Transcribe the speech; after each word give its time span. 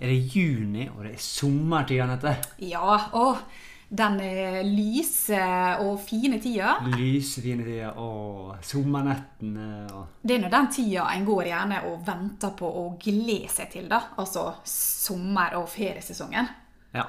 er 0.00 0.10
det 0.10 0.34
juni, 0.34 0.88
og 0.88 1.04
det 1.04 1.14
er 1.14 1.22
sommertid, 1.22 2.00
Anette. 2.04 2.34
Ja, 2.64 2.98
og 3.14 3.40
den 3.94 4.16
lyse 4.74 5.40
og 5.84 6.00
fine 6.02 6.40
tida. 6.42 6.76
Lyse, 6.96 7.42
fine 7.44 7.66
tida 7.66 7.92
og 8.00 8.56
sommernettene 8.64 9.68
og 9.92 10.22
Det 10.22 10.38
er 10.38 10.42
nå 10.42 10.50
den 10.50 10.70
tida 10.72 11.04
en 11.12 11.26
går 11.28 11.50
gjerne 11.50 11.82
og 11.90 12.00
venter 12.06 12.54
på 12.58 12.70
og 12.80 12.96
gleder 13.04 13.52
seg 13.52 13.70
til, 13.70 13.86
da. 13.90 14.00
Altså 14.18 14.48
sommer- 14.64 15.58
og 15.60 15.68
feriesesongen. 15.68 16.48
Ja. 16.94 17.06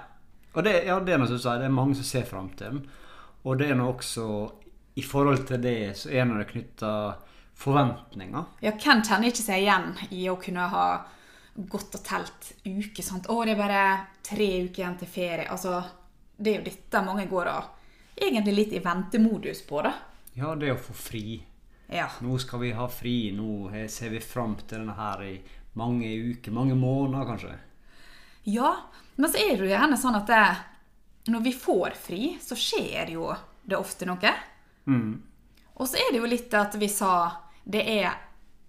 Og 0.53 0.63
det, 0.63 0.83
ja, 0.85 0.99
det 0.99 1.15
er 1.15 1.19
noe 1.19 1.31
som 1.31 1.39
sier, 1.41 1.59
det 1.59 1.67
er 1.67 1.73
mange 1.73 1.97
som 1.97 2.07
ser 2.07 2.27
fram 2.27 2.51
til 2.55 2.75
den. 2.75 2.85
Og 3.45 3.57
det 3.59 3.69
er 3.71 3.79
nå 3.79 3.89
også 3.91 4.27
I 4.95 5.03
forhold 5.03 5.43
til 5.47 5.59
det 5.61 5.97
så 5.99 6.09
er 6.09 6.23
nå 6.25 6.37
det 6.39 6.47
knytta 6.53 6.91
forventninger. 7.59 8.45
Ja, 8.63 8.71
hvem 8.71 9.01
kjenner 9.03 9.27
ikke 9.27 9.43
seg 9.43 9.63
igjen 9.63 9.91
i 10.15 10.27
å 10.31 10.37
kunne 10.39 10.69
ha 10.71 10.85
gått 11.55 11.95
og 11.95 12.03
telt 12.03 12.51
uker? 12.65 13.03
sant? 13.03 13.29
Å, 13.31 13.37
det 13.45 13.55
er 13.55 13.59
bare 13.59 13.83
tre 14.25 14.49
uker 14.65 14.83
igjen 14.83 14.99
til 14.99 15.11
ferie. 15.11 15.47
Altså, 15.51 15.79
det 16.35 16.51
er 16.51 16.59
jo 16.59 16.67
dette 16.67 17.03
mange 17.05 17.27
går 17.31 17.51
og 17.51 18.15
egentlig 18.15 18.55
litt 18.55 18.75
i 18.75 18.83
ventemodus 18.83 19.63
på, 19.67 19.81
da. 19.85 19.93
Ja, 20.35 20.55
det 20.59 20.73
å 20.73 20.79
få 20.79 20.95
fri. 20.97 21.37
Ja. 21.87 22.09
Nå 22.25 22.37
skal 22.41 22.63
vi 22.63 22.73
ha 22.75 22.87
fri. 22.91 23.31
Nå 23.35 23.69
ser 23.91 24.11
vi 24.11 24.19
fram 24.23 24.57
til 24.59 24.81
denne 24.81 24.95
her 24.97 25.23
i 25.23 25.35
mange 25.79 26.07
uker, 26.07 26.55
mange 26.55 26.75
måneder 26.75 27.27
kanskje. 27.27 27.55
ja, 28.43 28.75
men 29.15 29.31
så 29.31 29.37
er 29.37 29.55
det 29.55 29.63
jo 29.63 29.71
gjerne 29.71 29.97
sånn 29.99 30.17
at 30.17 30.27
det, 30.27 30.43
når 31.31 31.41
vi 31.47 31.53
får 31.55 31.95
fri, 31.99 32.21
så 32.41 32.55
skjer 32.55 33.11
jo 33.15 33.29
det 33.63 33.77
ofte 33.79 34.07
noe. 34.07 34.31
Mm. 34.85 35.23
Og 35.75 35.87
så 35.89 35.99
er 35.99 36.11
det 36.11 36.21
jo 36.21 36.29
litt 36.29 36.53
at 36.55 36.75
vi 36.79 36.89
sa 36.91 37.15
det 37.63 37.81
er 37.95 38.11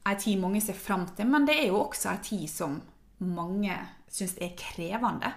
ei 0.06 0.18
tid 0.20 0.40
mange 0.40 0.62
ser 0.62 0.78
fram 0.78 1.06
til, 1.16 1.28
men 1.30 1.46
det 1.48 1.56
er 1.60 1.68
jo 1.70 1.80
også 1.82 2.12
ei 2.12 2.22
tid 2.24 2.46
som 2.50 2.78
mange 3.26 3.74
syns 4.12 4.36
er 4.42 4.54
krevende. 4.58 5.32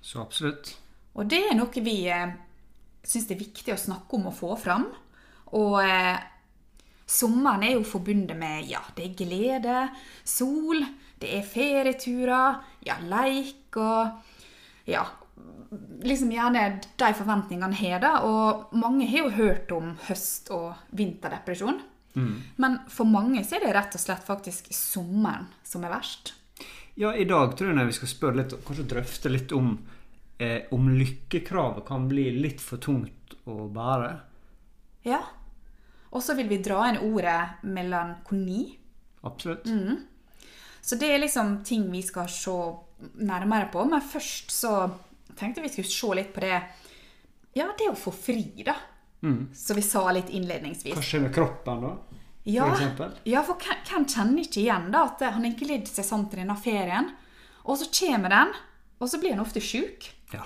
Så 0.00 0.20
absolutt. 0.22 0.74
Og 1.14 1.28
det 1.30 1.40
er 1.48 1.56
noe 1.56 1.84
vi 1.84 1.98
eh, 2.10 2.34
syns 3.04 3.28
det 3.28 3.36
er 3.36 3.44
viktig 3.44 3.74
å 3.74 3.80
snakke 3.80 4.18
om 4.18 4.28
og 4.30 4.36
få 4.36 4.54
fram. 4.60 4.86
Og 5.54 5.78
eh, 5.84 6.16
sommeren 7.06 7.64
er 7.66 7.76
jo 7.76 7.86
forbundet 7.88 8.36
med 8.38 8.70
ja, 8.70 8.82
det 8.96 9.08
er 9.08 9.18
glede, 9.18 9.80
sol, 10.24 10.84
det 11.20 11.30
er 11.38 11.46
ferieturer, 11.46 12.62
ja, 12.84 12.98
leik 13.04 13.78
og 13.80 14.88
ja, 14.90 15.04
liksom 16.04 16.32
gjerne 16.34 16.64
de 17.00 17.10
forventningene 17.16 17.78
har, 17.78 18.00
da. 18.02 18.12
Og 18.26 18.76
mange 18.76 19.08
har 19.10 19.26
jo 19.26 19.34
hørt 19.38 19.72
om 19.74 19.94
høst- 20.08 20.52
og 20.54 20.74
vinterdepresjon. 20.96 21.80
Men 22.56 22.78
for 22.92 23.08
mange 23.10 23.42
så 23.44 23.58
er 23.58 23.66
det 23.66 23.74
rett 23.74 23.96
og 23.96 24.02
slett 24.02 24.26
faktisk 24.26 24.70
sommeren 24.74 25.48
som 25.66 25.84
er 25.84 25.94
verst. 25.96 26.34
Ja, 26.94 27.10
i 27.10 27.26
dag 27.26 27.56
tror 27.58 27.74
jeg 27.74 27.90
vi 27.90 27.96
skal 27.96 28.10
spørre 28.10 28.38
litt, 28.38 28.54
kanskje 28.66 28.86
drøfte 28.92 29.32
litt 29.32 29.52
om 29.56 29.74
eh, 30.38 30.62
om 30.70 30.88
lykkekravet 30.90 31.86
kan 31.86 32.08
bli 32.08 32.28
litt 32.38 32.62
for 32.62 32.82
tungt 32.82 33.34
å 33.50 33.66
bære. 33.72 34.12
Ja. 35.06 35.20
Og 36.14 36.22
så 36.22 36.36
vil 36.38 36.48
vi 36.50 36.62
dra 36.62 36.86
inn 36.88 37.00
ordet 37.02 37.64
melankoni. 37.66 38.62
Absolutt. 39.26 39.66
Så 40.84 40.98
det 41.00 41.10
er 41.10 41.22
liksom 41.22 41.58
ting 41.66 41.88
vi 41.90 42.02
skal 42.04 42.28
se 42.30 42.54
nærmere 43.24 43.70
på. 43.72 43.84
Men 43.88 44.04
først 44.04 44.52
så 44.54 44.74
tenkte 45.34 45.64
vi 45.64 45.72
skulle 45.72 45.90
se 45.90 46.18
litt 46.20 46.34
på 46.34 46.44
det 46.44 46.58
Ja, 47.54 47.68
det 47.78 47.86
å 47.90 47.98
få 47.98 48.10
fri, 48.14 48.64
da. 48.66 48.74
Som 49.56 49.78
vi 49.78 49.84
sa 49.86 50.04
litt 50.12 50.32
innledningsvis. 50.34 50.94
Hva 50.96 51.04
skjer 51.04 51.24
med 51.26 51.34
kroppen 51.34 51.86
da? 51.86 51.94
Ja, 52.44 52.66
For 52.76 53.14
ja, 53.24 53.40
for 53.46 53.56
hvem, 53.56 54.04
kjenner 54.04 54.42
ikke 54.42 54.60
igjen 54.60 54.90
da 54.92 55.06
at 55.08 55.22
han 55.24 55.46
har 55.46 55.54
glidd 55.56 55.88
seg 55.88 56.04
sånn 56.04 56.26
til 56.28 56.42
denne 56.42 56.56
ferien, 56.60 57.08
og 57.64 57.78
så 57.80 57.88
kommer 57.88 58.34
den, 58.34 58.52
og 59.00 59.08
så 59.08 59.20
blir 59.22 59.32
han 59.32 59.40
ofte 59.40 59.62
sjuk. 59.64 60.10
Ja. 60.34 60.44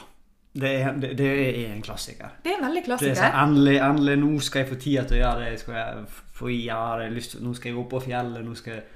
Det 0.58 0.70
er, 0.80 0.95
det, 0.98 1.11
det 1.19 1.27
er 1.29 1.73
en 1.73 1.83
klassiker. 1.83 2.39
Det 2.42 2.52
er 2.52 2.61
en 2.61 2.64
veldig 2.69 2.85
klassiker. 2.86 3.13
Det 3.14 3.19
er 3.19 3.33
sånn, 3.33 3.42
endelig, 3.42 3.75
endelig, 3.85 4.14
nå 4.23 4.30
skal 4.47 4.63
jeg 4.63 4.70
få 4.70 4.79
tid 4.81 5.11
til 5.11 5.19
å 5.19 5.20
gjøre 5.20 5.42
det. 5.45 5.58
Skal 5.61 5.77
jeg 5.77 6.07
få 6.39 6.55
gjøre 6.55 7.11
lyst 7.14 7.36
nå 7.42 7.52
skal 7.58 7.70
jeg 7.70 7.79
gå 7.79 7.85
på 7.92 8.01
fjellet, 8.07 8.47
nå 8.47 8.57
skal 8.58 8.79
jeg... 8.79 8.86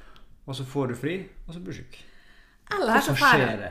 Og 0.42 0.56
så 0.58 0.64
får 0.66 0.90
du 0.90 0.96
fri, 0.98 1.18
og 1.46 1.52
så 1.54 1.60
blir 1.62 1.76
du 1.76 1.82
syk. 1.82 2.00
Eller 2.72 2.96
Hvorfor 2.96 3.20
skjer 3.20 3.60
det? 3.60 3.70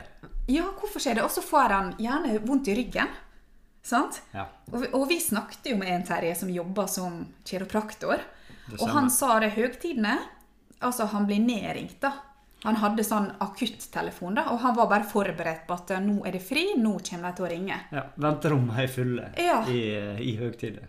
Ja, 0.52 0.70
hvorfor 0.78 1.02
skjer 1.04 1.18
det? 1.18 1.26
Og 1.26 1.32
så 1.34 1.42
får 1.44 1.74
han 1.76 1.92
gjerne 2.00 2.38
vondt 2.46 2.70
i 2.72 2.76
ryggen. 2.78 3.12
Sant? 3.82 4.20
Ja. 4.32 4.46
Og, 4.70 4.80
vi- 4.82 4.90
og 4.94 5.08
vi 5.10 5.18
snakket 5.20 5.70
jo 5.72 5.76
med 5.76 5.88
en 5.90 6.04
Terje 6.06 6.34
som 6.38 6.50
jobber 6.50 6.86
som 6.86 7.26
kiropraktor. 7.44 8.20
Og 8.78 8.88
han 8.94 9.08
sa 9.10 9.40
det 9.42 9.52
høgtidene. 9.56 10.18
Altså, 10.80 11.06
han 11.10 11.26
blir 11.26 11.40
nedringt, 11.42 12.00
da. 12.00 12.12
Han 12.62 12.76
hadde 12.78 13.02
sånn 13.02 13.32
akuttelefon, 13.42 14.36
da, 14.38 14.44
og 14.52 14.60
han 14.62 14.76
var 14.76 14.86
bare 14.86 15.06
forberedt 15.10 15.64
på 15.66 15.74
at 15.74 15.90
eh, 15.90 15.98
nå 16.02 16.20
er 16.26 16.36
det 16.36 16.42
fri, 16.46 16.62
nå 16.78 16.92
kommer 17.02 17.32
de 17.32 17.36
til 17.40 17.46
å 17.46 17.50
ringe. 17.50 17.78
Ja, 17.90 18.04
venterommet 18.22 18.78
er 18.84 18.86
fulle 18.92 19.24
Ja. 19.42 19.56
i, 19.66 19.80
i 20.30 20.36
høytider. 20.38 20.86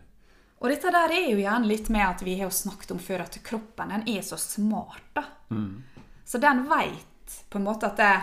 Og 0.61 0.69
dette 0.69 0.91
der 0.93 1.11
er 1.17 1.25
jo 1.31 1.39
gjerne 1.41 1.65
litt 1.67 1.89
med 1.89 2.05
at 2.05 2.21
vi 2.23 2.37
har 2.39 2.53
snakket 2.53 2.93
om 2.93 2.99
før 3.01 3.25
at 3.25 3.39
kroppen 3.43 3.89
den 3.89 4.05
er 4.13 4.21
så 4.21 4.37
smart, 4.37 5.01
da. 5.17 5.23
Så 6.25 6.37
den 6.39 6.61
veit 6.69 7.39
på 7.49 7.57
en 7.57 7.65
måte 7.65 7.89
at 7.89 7.97
det, 7.97 8.13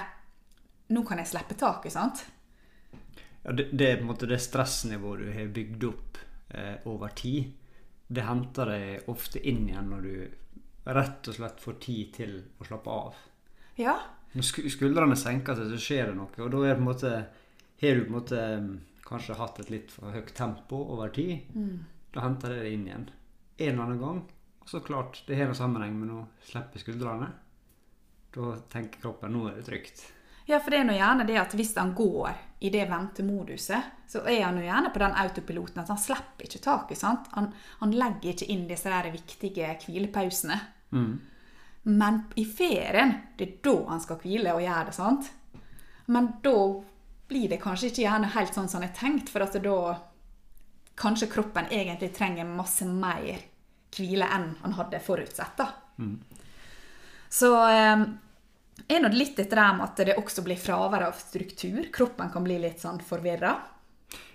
nå 0.95 1.03
kan 1.07 1.19
jeg 1.19 1.27
slippe 1.35 1.59
taket, 1.59 1.93
sant? 1.93 2.23
Ja, 3.43 3.55
det, 3.57 3.71
det 3.73 3.87
er 3.89 3.99
på 3.99 4.05
en 4.05 4.11
måte 4.13 4.29
det 4.29 4.41
stressnivået 4.43 5.25
du 5.25 5.33
har 5.33 5.55
bygd 5.55 5.87
opp 5.89 6.21
eh, 6.49 6.77
over 6.91 7.15
tid. 7.17 7.53
Det 8.11 8.27
henter 8.27 8.73
deg 8.73 9.11
ofte 9.13 9.41
inn 9.41 9.69
igjen 9.69 9.91
når 9.93 10.07
du 10.07 10.15
rett 10.91 11.29
og 11.31 11.37
slett 11.37 11.61
får 11.63 11.79
tid 11.81 12.15
til 12.17 12.35
å 12.59 12.67
slappe 12.67 12.93
av. 12.93 13.21
Ja. 13.81 13.97
Når 14.35 14.47
sk 14.47 14.67
skuldrene 14.75 15.17
senker 15.19 15.57
seg, 15.59 15.71
så 15.73 15.81
skjer 15.81 16.11
det 16.11 16.19
noe. 16.19 16.31
Og 16.43 16.53
da 16.53 16.63
er 16.65 16.75
det 16.75 16.79
på 16.79 16.85
en 16.85 16.91
måte 16.91 17.13
Har 17.81 17.97
du 17.97 18.03
på 18.05 18.11
en 18.11 18.17
måte 18.19 18.41
mm, 18.61 18.73
kanskje 19.07 19.39
hatt 19.39 19.61
et 19.63 19.71
litt 19.73 19.95
for 19.95 20.13
høyt 20.13 20.35
tempo 20.37 20.83
over 20.93 21.09
tid, 21.15 21.49
da 22.13 22.27
henter 22.27 22.53
det 22.53 22.65
deg 22.65 22.75
inn 22.77 22.87
igjen. 22.87 23.07
En 23.57 23.73
eller 23.73 23.85
annen 23.87 24.03
gang. 24.03 24.21
Og 24.61 24.69
så 24.69 24.83
klart, 24.85 25.23
det 25.27 25.39
har 25.39 25.49
en 25.49 25.57
sammenheng 25.57 25.97
med 25.97 26.13
å 26.13 26.27
slippe 26.45 26.79
skuldrene. 26.83 27.31
Da 28.35 28.53
tenker 28.71 29.01
kroppen 29.03 29.33
nå 29.35 29.49
er 29.49 29.57
det 29.59 29.67
trygt. 29.67 30.05
Ja, 30.51 30.59
for 30.59 30.75
det 30.75 30.81
er 30.81 30.87
nå 30.89 30.97
gjerne 30.97 31.25
det 31.29 31.37
at 31.39 31.53
hvis 31.55 31.77
han 31.79 31.93
går 31.95 32.33
i 32.67 32.73
det 32.75 32.89
ventemoduset, 32.91 33.93
så 34.11 34.25
er 34.27 34.43
han 34.43 34.59
jo 34.59 34.65
gjerne 34.67 34.91
på 34.91 35.01
den 35.01 35.15
autopiloten 35.23 35.79
at 35.81 35.91
han 35.93 36.01
slipper 36.01 36.49
ikke 36.49 36.63
taket. 36.65 36.99
sant? 36.99 37.29
Han, 37.37 37.53
han 37.79 37.93
legger 37.95 38.33
ikke 38.33 38.49
inn 38.51 38.65
disse 38.69 38.91
der 38.91 39.13
viktige 39.15 39.69
hvilepausene. 39.85 40.57
Men 41.83 42.19
i 42.35 42.45
ferien, 42.45 43.15
det 43.39 43.47
er 43.47 43.53
da 43.65 43.77
han 43.93 44.03
skal 44.03 44.19
hvile 44.21 44.57
og 44.57 44.65
gjøre 44.65 44.89
det, 44.89 44.95
sant? 44.97 45.31
Men 46.11 46.33
da 46.43 46.57
blir 47.31 47.53
det 47.53 47.61
kanskje 47.63 47.93
ikke 47.93 48.03
gjerne 48.03 48.33
helt 48.35 48.59
sånn 48.59 48.69
som 48.69 48.83
han 48.83 48.89
er 48.91 48.97
tenkt, 48.99 49.31
for 49.31 49.47
at 49.47 49.55
da 49.63 49.77
kanskje 51.01 51.31
kroppen 51.31 51.71
egentlig 51.71 52.11
trenger 52.17 52.51
masse 52.51 52.85
mer 52.91 53.47
hvile 53.95 54.27
enn 54.35 54.51
han 54.65 54.75
hadde 54.77 55.01
forutsett. 55.07 55.55
da. 55.63 55.71
Så 57.31 57.55
eh, 57.71 58.03
er 58.89 59.03
nå 59.03 59.11
litt 59.13 59.37
dette 59.37 59.57
der 59.57 59.77
med 59.77 59.89
at 59.89 60.01
det 60.07 60.17
også 60.21 60.45
blir 60.47 60.61
fravær 60.61 61.09
av 61.09 61.19
struktur. 61.19 61.83
Kroppen 61.93 62.31
kan 62.33 62.47
bli 62.47 62.59
litt 62.63 62.81
sånn 62.83 63.01
forvirra. 63.05 63.57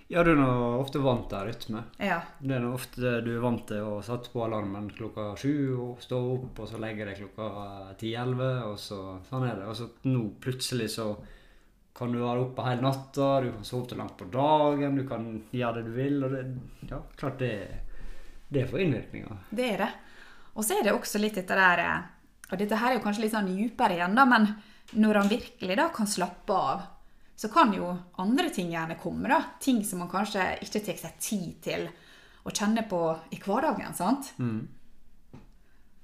Ja, 0.08 0.22
du 0.22 0.30
er 0.36 0.38
nå 0.38 0.50
ofte 0.78 1.00
vant 1.02 1.24
til 1.32 1.48
rytme. 1.48 1.80
Ja. 1.98 2.20
Det 2.38 2.54
er 2.54 2.60
nå 2.62 2.74
ofte 2.76 3.16
du 3.26 3.32
er 3.32 3.42
vant 3.42 3.64
til 3.66 3.82
å 3.82 3.96
sette 4.06 4.30
på 4.30 4.44
alarmen 4.44 4.86
klokka 4.94 5.32
sju 5.40 5.54
og 5.74 6.04
stå 6.04 6.20
opp, 6.36 6.60
og 6.62 6.70
så 6.70 6.78
legge 6.78 7.08
deg 7.08 7.18
klokka 7.18 7.96
ti-elleve, 7.98 8.52
og 8.68 8.78
så 8.78 9.00
sånn 9.26 9.48
er 9.48 9.58
det. 9.58 9.66
Og 9.66 9.74
så 9.80 9.88
nå 10.06 10.28
plutselig 10.42 10.92
så 10.94 11.08
kan 11.96 12.12
du 12.12 12.20
være 12.20 12.44
oppe 12.44 12.68
hele 12.68 12.84
natta, 12.84 13.28
du 13.42 13.50
kan 13.50 13.66
sove 13.66 13.90
til 13.90 13.98
langt 13.98 14.14
på 14.20 14.28
dagen, 14.30 14.98
du 15.00 15.06
kan 15.08 15.26
gjøre 15.50 15.80
det 15.80 15.86
du 15.88 15.92
vil, 15.96 16.22
og 16.22 16.34
det 16.36 16.44
Ja, 16.90 17.00
klart 17.18 17.40
det, 17.42 17.54
det 18.52 18.66
får 18.70 18.84
innvirkninger. 18.84 19.46
Det 19.50 19.70
er 19.72 19.82
det. 19.86 19.92
Og 20.54 20.64
så 20.64 20.76
er 20.76 20.86
det 20.86 20.94
også 20.94 21.18
litt 21.18 21.34
dette 21.36 21.56
der 21.56 21.82
eh, 21.82 22.04
Og 22.50 22.58
dette 22.60 22.78
her 22.78 22.92
er 22.92 22.98
jo 22.98 23.04
kanskje 23.04 23.24
litt 23.24 23.34
sånn 23.34 23.48
dypere 23.50 23.96
igjen, 23.98 24.14
da, 24.14 24.24
men 24.28 24.48
når 24.94 25.20
han 25.20 25.30
virkelig 25.30 25.76
da 25.78 25.88
kan 25.94 26.06
slappe 26.06 26.54
av, 26.54 26.84
så 27.36 27.50
kan 27.52 27.72
jo 27.74 27.90
andre 28.22 28.48
ting 28.54 28.70
gjerne 28.72 28.96
komme. 29.00 29.28
da. 29.28 29.42
Ting 29.60 29.82
som 29.84 30.00
man 30.00 30.10
kanskje 30.10 30.44
ikke 30.64 30.80
tar 30.86 31.00
seg 31.02 31.18
tid 31.20 31.58
til 31.66 31.84
å 32.46 32.52
kjenne 32.54 32.86
på 32.88 33.00
i 33.34 33.40
hverdagen. 33.42 33.94
sant? 33.94 34.32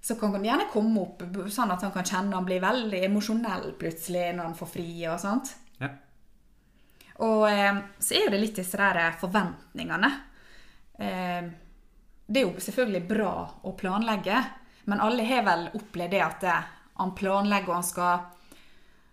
Så 0.02 0.18
kan 0.18 0.34
han 0.34 0.44
gjerne 0.44 0.68
komme 0.72 1.00
opp 1.00 1.22
sånn 1.48 1.70
at 1.70 1.82
han 1.86 1.94
kan 1.94 2.04
kjenne 2.04 2.34
han 2.34 2.44
blir 2.44 2.60
veldig 2.60 3.04
emosjonell 3.06 3.72
plutselig 3.78 4.32
når 4.34 4.50
han 4.50 4.58
får 4.58 4.72
fri. 4.74 4.90
og 5.06 5.20
sånt. 5.22 5.54
Ja. 5.78 5.88
Og 7.22 7.46
eh, 7.48 7.80
så 8.02 8.18
er 8.18 8.32
det 8.32 8.40
litt 8.42 8.58
disse 8.58 8.76
der 8.76 9.14
forventningene. 9.20 10.10
Eh, 10.98 11.44
det 12.26 12.40
er 12.42 12.48
jo 12.48 12.60
selvfølgelig 12.60 13.06
bra 13.08 13.32
å 13.62 13.72
planlegge, 13.78 14.42
men 14.84 15.00
alle 15.00 15.26
har 15.26 15.44
vel 15.46 15.68
opplevd 15.78 16.14
det 16.14 16.22
at 16.24 16.46
eh, 16.48 16.70
han 17.00 17.12
planlegger 17.18 17.70
og 17.72 17.78
han 17.78 17.86
skal, 17.86 18.24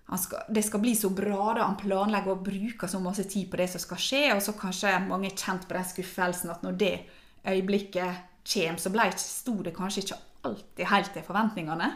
han 0.09 0.21
skal 0.21 0.47
Det 0.55 0.63
skal 0.65 0.81
bli 0.83 0.95
så 0.95 1.11
bra, 1.13 1.53
da. 1.57 1.67
Han 1.67 1.77
planlegger 1.79 2.33
og 2.33 2.45
bruker 2.45 2.89
så 2.89 3.01
masse 3.03 3.23
tid 3.29 3.49
på 3.51 3.59
det 3.61 3.69
som 3.73 3.83
skal 3.83 4.01
skje, 4.01 4.23
og 4.35 4.41
så 4.43 4.55
kanskje 4.57 4.95
mange 5.05 5.29
er 5.29 5.37
kjent 5.37 5.67
på 5.69 5.77
den 5.77 5.91
skuffelsen 5.91 6.53
at 6.53 6.65
når 6.65 6.79
det 6.81 6.95
øyeblikket 7.47 8.25
kommer, 8.49 8.81
så 8.81 8.91
ble, 8.93 9.11
sto 9.21 9.59
det 9.63 9.75
kanskje 9.77 10.05
ikke 10.05 10.19
alltid 10.49 10.89
helt 10.89 11.13
til 11.13 11.25
forventningene. 11.27 11.93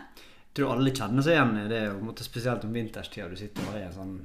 Jeg 0.54 0.60
tror 0.60 0.76
alle 0.76 0.94
kjenner 0.94 1.26
seg 1.26 1.34
igjen 1.34 1.60
i 1.64 1.68
det, 1.72 1.84
en 1.90 2.06
måte 2.06 2.26
spesielt 2.26 2.66
om 2.68 2.76
vinterstida. 2.76 3.30
Du 3.32 3.40
sitter 3.40 3.70
og 3.72 3.78
er 3.80 3.94
sånn 3.96 4.18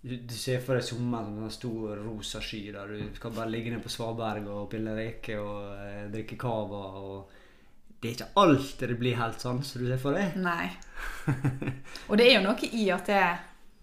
du, 0.00 0.32
ser 0.32 0.62
for 0.64 0.78
deg 0.78 0.84
sommeren 0.86 1.28
som 1.28 1.44
en 1.44 1.52
stor 1.52 1.98
rosa 2.00 2.40
sky 2.40 2.62
der 2.72 2.88
du 2.88 3.16
skal 3.18 3.34
bare 3.36 3.52
ligge 3.52 3.72
nede 3.72 3.84
på 3.84 3.92
svaberg 3.92 4.48
og 4.48 4.70
pille 4.72 4.94
reker 4.96 5.42
og 5.42 5.74
eh, 5.76 6.06
drikke 6.12 6.38
cava. 6.40 6.84
og 7.02 7.36
Det 8.00 8.08
er 8.08 8.14
ikke 8.14 8.30
alltid 8.40 8.88
det 8.88 8.96
blir 9.00 9.18
helt 9.18 9.42
sånn 9.42 9.60
som 9.66 9.82
du 9.82 9.88
ser 9.90 10.00
for 10.00 10.16
deg. 10.16 10.36
Nei. 10.40 10.70
Og 12.08 12.16
det 12.16 12.30
er 12.30 12.38
jo 12.38 12.46
noe 12.46 12.70
i 12.72 12.86
at 12.94 13.10
det, 13.10 13.24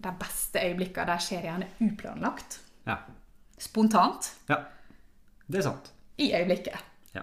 de 0.01 0.13
beste 0.17 0.63
øyeblikkene 0.65 1.11
der 1.11 1.21
skjer 1.21 1.45
gjerne 1.45 1.69
uplanlagt. 1.85 2.59
Ja. 2.89 2.97
Spontant. 3.61 4.31
ja. 4.49 4.63
Det 5.47 5.61
er 5.61 5.63
sant. 5.69 5.93
I 6.19 6.31
øyeblikket. 6.35 6.81
Ja. 7.15 7.21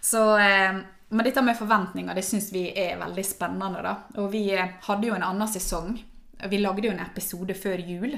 Så 0.00 0.22
eh, 0.40 0.80
Men 1.12 1.26
dette 1.28 1.42
med 1.44 1.58
forventninger 1.58 2.16
det 2.16 2.24
syns 2.26 2.48
vi 2.54 2.64
er 2.72 2.96
veldig 2.98 3.24
spennende. 3.24 3.82
da. 3.84 3.92
Og 4.18 4.32
vi 4.32 4.46
eh, 4.56 4.74
hadde 4.88 5.06
jo 5.06 5.14
en 5.14 5.28
annen 5.28 5.48
sesong. 5.48 5.94
Vi 6.48 6.58
lagde 6.58 6.88
jo 6.88 6.94
en 6.96 7.04
episode 7.04 7.54
før 7.54 7.78
jul 7.78 8.16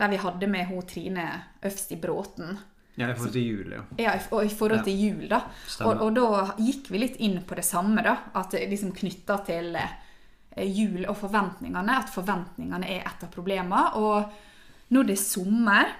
der 0.00 0.08
vi 0.08 0.16
hadde 0.16 0.46
med 0.48 0.70
hun 0.70 0.86
Trine 0.88 1.26
Øfsti 1.62 1.98
Bråten. 2.00 2.56
Ja, 2.98 3.10
i 3.10 3.14
forhold 3.14 3.32
til 3.32 3.46
jul, 3.46 3.72
ja. 3.72 3.82
Ja, 3.98 4.14
og 4.34 4.44
i 4.44 4.52
forhold 4.52 4.84
til 4.84 4.98
jul, 4.98 5.24
da. 5.30 5.40
Og, 5.86 6.02
og 6.04 6.14
da 6.16 6.54
gikk 6.58 6.90
vi 6.92 7.00
litt 7.04 7.18
inn 7.22 7.38
på 7.46 7.56
det 7.56 7.64
samme, 7.64 8.02
da. 8.04 8.16
At 8.36 8.56
det 8.56 8.66
liksom 8.70 8.92
knytta 8.96 9.38
til 9.46 9.78
eh, 9.78 10.66
jul 10.66 11.06
og 11.06 11.16
forventningene. 11.22 11.96
At 12.02 12.12
forventningene 12.12 12.90
er 12.90 13.06
et 13.06 13.24
av 13.24 13.32
problemene. 13.32 13.86
Og 14.00 14.92
når 14.94 15.08
det 15.08 15.16
er 15.16 15.22
sommer, 15.22 15.94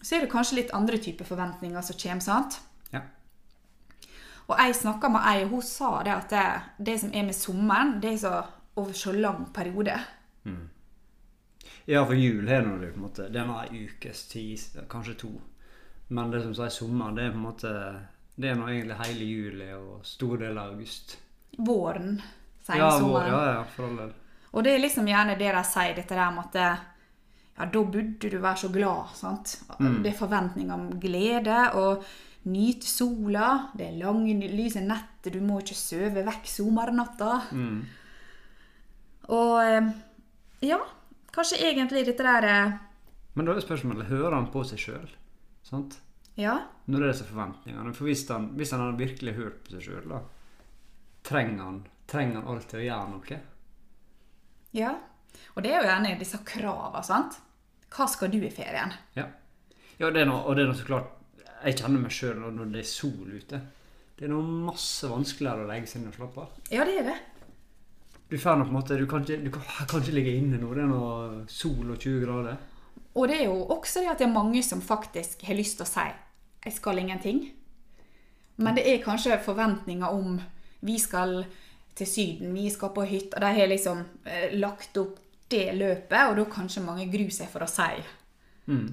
så 0.00 0.16
er 0.16 0.26
det 0.26 0.32
kanskje 0.34 0.60
litt 0.60 0.74
andre 0.76 1.00
typer 1.00 1.26
forventninger 1.28 1.86
som 1.86 1.98
kommer. 2.00 2.24
sant? 2.24 2.60
ja. 2.92 3.02
Og 4.44 4.58
jeg 4.60 4.76
snakka 4.76 5.08
med 5.08 5.24
ei, 5.24 5.38
og 5.46 5.54
hun 5.56 5.62
sa 5.64 6.02
det 6.04 6.12
at 6.12 6.30
det, 6.34 6.44
det 6.86 6.98
som 7.00 7.14
er 7.16 7.24
med 7.24 7.36
sommeren, 7.36 7.94
det 8.02 8.10
er 8.12 8.18
så 8.20 8.34
over 8.76 8.92
så 8.92 9.12
lang 9.12 9.46
periode. 9.54 9.96
Ja, 11.86 12.04
for 12.04 12.14
jul 12.14 12.48
har 12.48 12.62
nå 12.64 12.78
det 12.80 12.92
på 12.94 13.00
en 13.00 13.04
måte 13.04 13.26
er 13.28 13.48
nå 13.48 13.56
ei 13.60 13.84
ukes 13.84 14.24
tid, 14.30 14.78
kanskje 14.88 15.16
to. 15.20 15.32
Men 16.08 16.30
det 16.30 16.42
som 16.42 16.54
sier 16.54 16.72
sommer, 16.72 17.14
det 17.16 17.24
er 17.24 17.30
på 17.32 17.40
en 17.40 17.46
måte 17.46 17.70
Det 18.36 18.50
er 18.50 18.58
nå 18.58 18.66
egentlig 18.68 18.96
hele 18.98 19.28
juli 19.28 19.68
og 19.76 20.00
store 20.04 20.40
deler 20.42 20.60
av 20.60 20.72
august. 20.74 21.16
Våren, 21.56 22.20
Ja, 22.66 22.90
vår, 22.98 23.28
ja, 23.28 23.40
ja, 23.52 23.64
for 23.64 23.86
all 23.86 23.96
del. 23.96 24.12
Og 24.52 24.64
det 24.64 24.72
er 24.74 24.82
liksom 24.82 25.06
gjerne 25.06 25.38
det 25.38 25.52
de 25.54 25.62
sier, 25.68 25.94
dette 25.94 26.14
der 26.16 26.30
med 26.34 26.44
at 26.50 26.56
ja, 27.54 27.66
da 27.70 27.82
burde 27.84 28.30
du 28.30 28.38
være 28.38 28.56
så 28.56 28.68
glad. 28.72 29.14
sant? 29.14 29.58
Det 29.78 30.10
er 30.10 30.18
forventninger 30.18 30.74
om 30.74 31.00
glede 31.00 31.58
og 31.78 32.04
Nyt 32.44 32.84
sola. 32.84 33.70
Det 33.72 33.86
er 33.86 33.94
lange, 34.02 34.34
lyse 34.52 34.82
netter, 34.84 35.32
du 35.32 35.40
må 35.40 35.62
ikke 35.62 35.76
søve 35.78 36.24
vekk 36.26 36.48
sommernatta. 36.50 37.38
Og 39.32 39.52
eh, 39.64 39.86
ja, 40.68 40.76
kanskje 41.32 41.62
egentlig 41.64 42.04
dette 42.04 42.26
der 42.26 42.44
eh, 42.44 42.74
Men 43.32 43.48
da 43.48 43.54
er 43.54 43.64
spørsmålet 43.64 44.10
hører 44.10 44.36
han 44.36 44.50
på 44.52 44.60
seg 44.68 44.82
sjøl? 44.82 45.06
Sant? 45.64 45.98
Ja, 46.34 46.58
Når 46.90 46.98
det 47.00 47.06
er 47.06 47.12
disse 47.12 47.26
forventningene. 47.28 47.94
For 47.94 48.08
hvis 48.08 48.24
han, 48.28 48.50
hvis 48.58 48.72
han 48.74 48.82
hadde 48.82 48.98
virkelig 48.98 49.34
hørt 49.36 49.60
på 49.64 49.76
seg 49.76 49.84
sjøl, 49.86 50.06
da 50.10 50.20
trenger 51.24 51.62
han, 51.62 51.82
trenger 52.10 52.40
han 52.40 52.50
alltid 52.54 52.80
å 52.80 52.86
gjøre 52.88 53.10
noe? 53.14 53.40
ja. 54.74 54.94
Og 55.54 55.62
det 55.64 55.70
er 55.72 55.80
jo 55.80 55.88
gjerne 55.88 56.12
disse 56.18 56.38
kravene, 56.46 57.00
sant? 57.06 57.38
Hva 57.94 58.06
skal 58.10 58.30
du 58.30 58.38
i 58.42 58.50
ferien? 58.54 58.92
Ja. 59.18 59.28
ja 59.98 60.10
det 60.14 60.26
noe, 60.28 60.44
og 60.46 60.54
det 60.54 60.64
er 60.64 60.70
noe 60.70 60.78
så 60.78 60.86
klart 60.86 61.10
Jeg 61.64 61.78
kjenner 61.80 62.02
meg 62.02 62.14
sjøl 62.14 62.42
når 62.42 62.70
det 62.74 62.82
er 62.82 62.86
sol 62.86 63.30
ute. 63.32 63.60
Det 64.14 64.26
er 64.26 64.30
noe 64.30 64.44
masse 64.68 65.08
vanskeligere 65.10 65.64
å 65.64 65.70
legge 65.70 65.88
seg 65.90 66.02
inn 66.02 66.10
og 66.10 66.18
slappe 66.18 66.42
av. 66.44 66.58
Ja, 66.74 66.84
det 66.86 66.98
er 67.00 67.08
det. 67.08 67.16
Du 68.30 68.36
får 68.38 68.58
noe 68.58 68.68
på 68.68 68.74
en 68.74 68.78
måte, 68.78 68.98
du 68.98 69.06
kan 69.10 69.24
ikke, 69.24 69.40
du 69.42 69.50
kan, 69.54 69.64
kan 69.90 70.02
ikke 70.04 70.16
ligge 70.18 70.36
inne 70.38 70.60
nå. 70.60 70.70
Det 70.76 70.84
er 70.84 70.90
noe 70.90 71.44
sol 71.50 71.88
og 71.94 71.96
20 71.96 72.20
grader. 72.26 72.60
Og 73.14 73.28
det 73.30 73.40
er 73.40 73.44
jo 73.46 73.60
også 73.70 74.02
det 74.02 74.10
at 74.10 74.18
det 74.18 74.26
er 74.26 74.34
mange 74.34 74.62
som 74.66 74.82
faktisk 74.82 75.44
har 75.46 75.54
lyst 75.54 75.78
til 75.78 75.86
å 75.86 75.92
si 75.92 76.08
'jeg 76.64 76.72
skal 76.72 76.98
ingenting'. 76.98 77.52
Men 78.56 78.74
det 78.74 78.86
er 78.86 79.02
kanskje 79.02 79.38
forventninger 79.44 80.06
om 80.06 80.40
vi 80.80 80.98
skal 80.98 81.44
til 81.94 82.06
Syden, 82.06 82.54
vi 82.54 82.70
skal 82.70 82.88
på 82.88 83.02
hytta. 83.02 83.40
De 83.40 83.46
har 83.46 83.66
liksom 83.66 84.04
eh, 84.24 84.58
lagt 84.58 84.96
opp 84.96 85.18
det 85.48 85.72
løpet, 85.72 86.28
og 86.28 86.36
da 86.36 86.44
kanskje 86.44 86.82
mange 86.82 87.06
gruer 87.12 87.30
seg 87.30 87.48
for 87.48 87.62
å 87.62 87.70
si. 87.70 88.02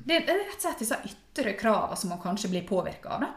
Det 0.05 0.15
er 0.15 0.25
rett 0.27 0.55
og 0.55 0.61
slett 0.61 0.79
disse 0.83 0.97
ytre 1.07 1.53
kravene 1.59 1.95
som 1.95 2.09
man 2.09 2.19
kanskje 2.19 2.49
blir 2.51 2.67
påvirka 2.67 3.09
av. 3.09 3.21
da. 3.21 3.29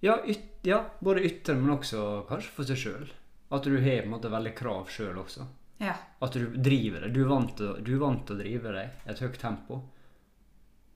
Ja, 0.00 0.16
ja, 0.62 0.84
både 1.00 1.24
ytre, 1.28 1.54
men 1.54 1.74
også 1.76 2.24
kanskje 2.28 2.54
for 2.56 2.64
seg 2.64 2.80
sjøl. 2.80 3.10
At 3.50 3.66
du 3.66 3.74
har 3.76 4.00
på 4.00 4.06
en 4.06 4.14
måte 4.14 4.32
veldig 4.32 4.54
krav 4.56 4.88
sjøl 4.88 5.18
også. 5.20 5.44
Ja. 5.80 5.94
At 6.20 6.36
du 6.36 6.50
driver 6.60 7.06
det. 7.06 7.14
Du 7.16 7.22
er 7.24 7.30
vant 7.30 7.54
til, 7.56 7.78
du 7.86 7.94
vant 8.00 8.26
til 8.28 8.36
å 8.36 8.40
drive 8.42 8.72
deg 8.76 9.06
i 9.06 9.10
et 9.14 9.22
høyt 9.24 9.38
tempo. 9.40 9.78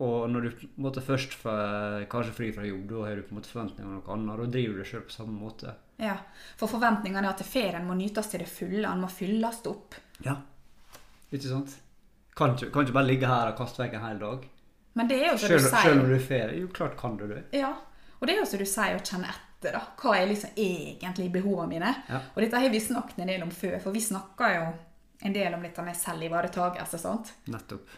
Og 0.05 0.25
når 0.29 0.43
du 0.43 0.49
på 0.51 0.67
en 0.67 0.83
måte 0.89 1.03
først 1.07 1.37
får 1.39 2.05
kanskje 2.11 2.35
fri 2.35 2.49
fra 2.53 2.65
jobb, 2.67 2.83
da 2.91 3.05
har 3.07 3.17
du 3.17 3.23
på 3.25 3.33
en 3.33 3.39
måte 3.39 3.53
forventninger 3.53 3.87
om 3.89 3.95
noe 4.01 4.13
annet. 4.17 4.41
Da 4.43 4.49
driver 4.57 4.81
du 4.83 4.89
sjøl 4.89 5.05
på 5.07 5.15
samme 5.15 5.37
måte. 5.39 5.75
ja. 6.03 6.17
For 6.59 6.69
forventningene 6.71 7.23
er 7.29 7.31
at 7.33 7.45
ferien 7.47 7.87
må 7.87 7.95
nytes 7.99 8.29
til 8.33 8.43
det 8.43 8.49
fulle, 8.51 8.83
den 8.89 9.01
må 9.05 9.09
fylles 9.13 9.63
opp. 9.71 9.95
Ja. 10.27 10.35
Ikke 11.31 11.47
sant? 11.49 11.77
Kan 12.35 12.57
ikke, 12.57 12.73
kan 12.75 12.85
ikke 12.85 12.97
bare 12.99 13.07
ligge 13.09 13.31
her 13.31 13.53
og 13.53 13.57
kaste 13.59 13.81
vekk 13.85 13.95
en 14.01 14.05
hel 14.09 14.19
dag. 14.19 14.45
Men 14.99 15.09
det 15.11 15.21
er 15.23 15.33
jo 15.33 15.39
som 15.39 15.51
du 15.55 15.59
sier. 15.63 15.81
Selv 15.87 16.03
om 16.03 16.09
du 16.11 16.15
er 16.19 16.23
ferie. 16.27 16.59
Jo, 16.61 16.69
klart 16.75 16.99
kan 16.99 17.17
du 17.19 17.25
det. 17.31 17.45
Ja, 17.55 17.73
og 18.19 18.27
det 18.27 18.35
er 18.35 18.41
jo 18.43 18.47
som 18.51 18.61
du 18.63 18.67
sier, 18.67 18.99
å 18.99 19.03
kjenne 19.07 19.31
etter. 19.31 19.44
Da. 19.63 19.81
Hva 20.01 20.17
er 20.19 20.27
liksom 20.29 20.51
egentlig 20.57 21.31
behovene 21.33 21.69
mine? 21.71 21.93
Ja. 22.09 22.21
Og 22.35 22.43
dette 22.43 22.61
har 22.61 22.73
vi 22.73 22.81
snakket 22.81 23.23
en 23.23 23.31
del 23.31 23.43
om 23.47 23.53
før, 23.55 23.79
for 23.83 23.95
vi 23.95 24.03
snakker 24.05 24.55
jo 24.59 24.65
en 25.25 25.33
del 25.33 25.55
om 25.55 25.63
dette 25.63 25.83
med 25.83 25.97
selvivaretakelse. 25.97 26.99
sant? 26.99 27.33
Nettopp. 27.49 27.89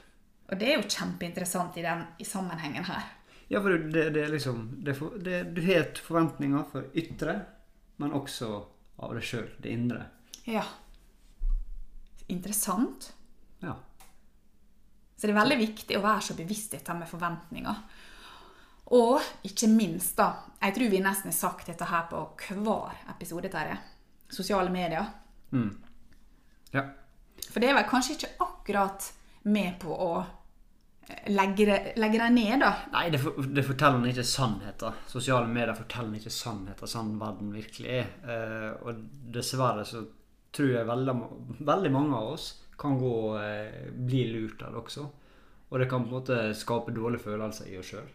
Og 0.46 0.58
det 0.60 0.68
er 0.70 0.76
jo 0.78 0.88
kjempeinteressant 0.88 1.76
i 1.80 1.82
den 1.82 2.04
i 2.22 2.24
sammenhengen 2.24 2.86
her. 2.86 3.08
Ja, 3.48 3.60
for 3.62 3.74
det, 3.78 4.10
det 4.14 4.24
er 4.24 4.30
liksom 4.30 4.62
det 4.84 4.94
det, 5.22 5.42
Du 5.54 5.62
har 5.66 5.90
forventninger 6.02 6.64
for 6.70 6.86
ytre, 6.94 7.40
men 7.96 8.14
også 8.14 8.50
av 9.02 9.14
deg 9.14 9.26
sjøl, 9.26 9.50
det 9.62 9.74
indre. 9.74 10.06
Ja. 10.46 10.64
Interessant. 12.32 13.12
Ja. 13.60 13.76
Så 15.16 15.26
det 15.26 15.32
er 15.32 15.40
veldig 15.40 15.58
viktig 15.60 15.98
å 15.98 16.04
være 16.04 16.24
så 16.28 16.36
bevisst 16.38 16.74
dette 16.76 16.94
med 16.94 17.08
forventninger. 17.08 17.82
Og 18.94 19.20
ikke 19.46 19.66
minst, 19.66 20.16
da 20.18 20.32
Jeg 20.62 20.74
tror 20.76 20.90
vi 20.90 21.02
nesten 21.02 21.30
har 21.30 21.36
sagt 21.36 21.66
dette 21.68 21.84
her 21.84 22.06
på 22.10 22.20
hver 22.62 22.94
episode, 23.12 23.48
Terje. 23.52 23.76
Sosiale 24.30 24.70
medier. 24.70 25.04
ja. 26.72 26.82
For 27.50 27.60
det 27.60 27.70
er 27.70 27.76
vel 27.76 27.86
kanskje 27.90 28.16
ikke 28.16 28.32
akkurat 28.42 29.06
med 29.46 29.76
på 29.82 29.94
å 29.94 30.10
eh, 30.18 31.28
legge 31.30 31.68
det, 31.68 31.78
legge 32.00 32.18
det 32.22 32.30
ned, 32.34 32.56
da. 32.64 32.72
Nei, 32.94 33.04
det, 33.14 33.20
for, 33.22 33.46
det 33.46 33.64
forteller 33.66 34.10
ikke 34.10 34.26
sannheter. 34.26 34.98
Sosiale 35.10 35.46
medier 35.46 35.76
forteller 35.78 36.18
ikke 36.18 36.34
sannheter, 36.34 36.90
sånn 36.90 37.14
verden 37.20 37.52
virkelig 37.54 37.92
er. 38.00 38.12
Eh, 38.26 38.70
og 38.82 39.04
dessverre 39.36 39.86
så 39.86 40.02
tror 40.56 40.72
jeg 40.72 40.88
veldig, 40.88 41.16
veldig 41.68 41.92
mange 41.94 42.18
av 42.18 42.34
oss 42.34 42.50
kan 42.80 42.98
gå 43.00 43.16
eh, 43.40 43.90
bli 43.92 44.26
lurt 44.32 44.60
det 44.60 44.72
også. 44.74 45.06
Og 45.68 45.80
det 45.80 45.88
kan 45.90 46.04
på 46.04 46.10
en 46.10 46.18
måte 46.18 46.40
skape 46.56 46.94
dårlige 46.94 47.28
følelser 47.28 47.70
i 47.70 47.78
oss 47.80 47.92
sjøl. 47.92 48.08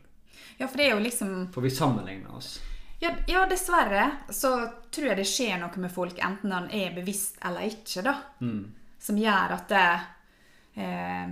Ja, 0.58 0.68
for 0.68 0.78
det 0.78 0.88
er 0.88 0.96
jo 0.96 1.04
liksom 1.04 1.48
For 1.54 1.62
vi 1.66 1.72
sammenligner 1.74 2.36
oss. 2.38 2.60
ja, 3.02 3.12
ja, 3.28 3.46
dessverre 3.50 4.12
så 4.30 4.52
tror 4.92 5.08
jeg 5.12 5.18
det 5.22 5.28
skjer 5.30 5.58
noe 5.62 5.82
med 5.82 5.92
folk, 5.94 6.20
enten 6.22 6.52
han 6.54 6.68
er 6.70 6.94
bevisst 6.96 7.40
eller 7.46 7.66
ikke, 7.70 8.04
da. 8.06 8.16
Som 9.02 9.18
gjør 9.18 9.56
at 9.58 9.72
det 9.72 9.88
eh, 10.82 11.32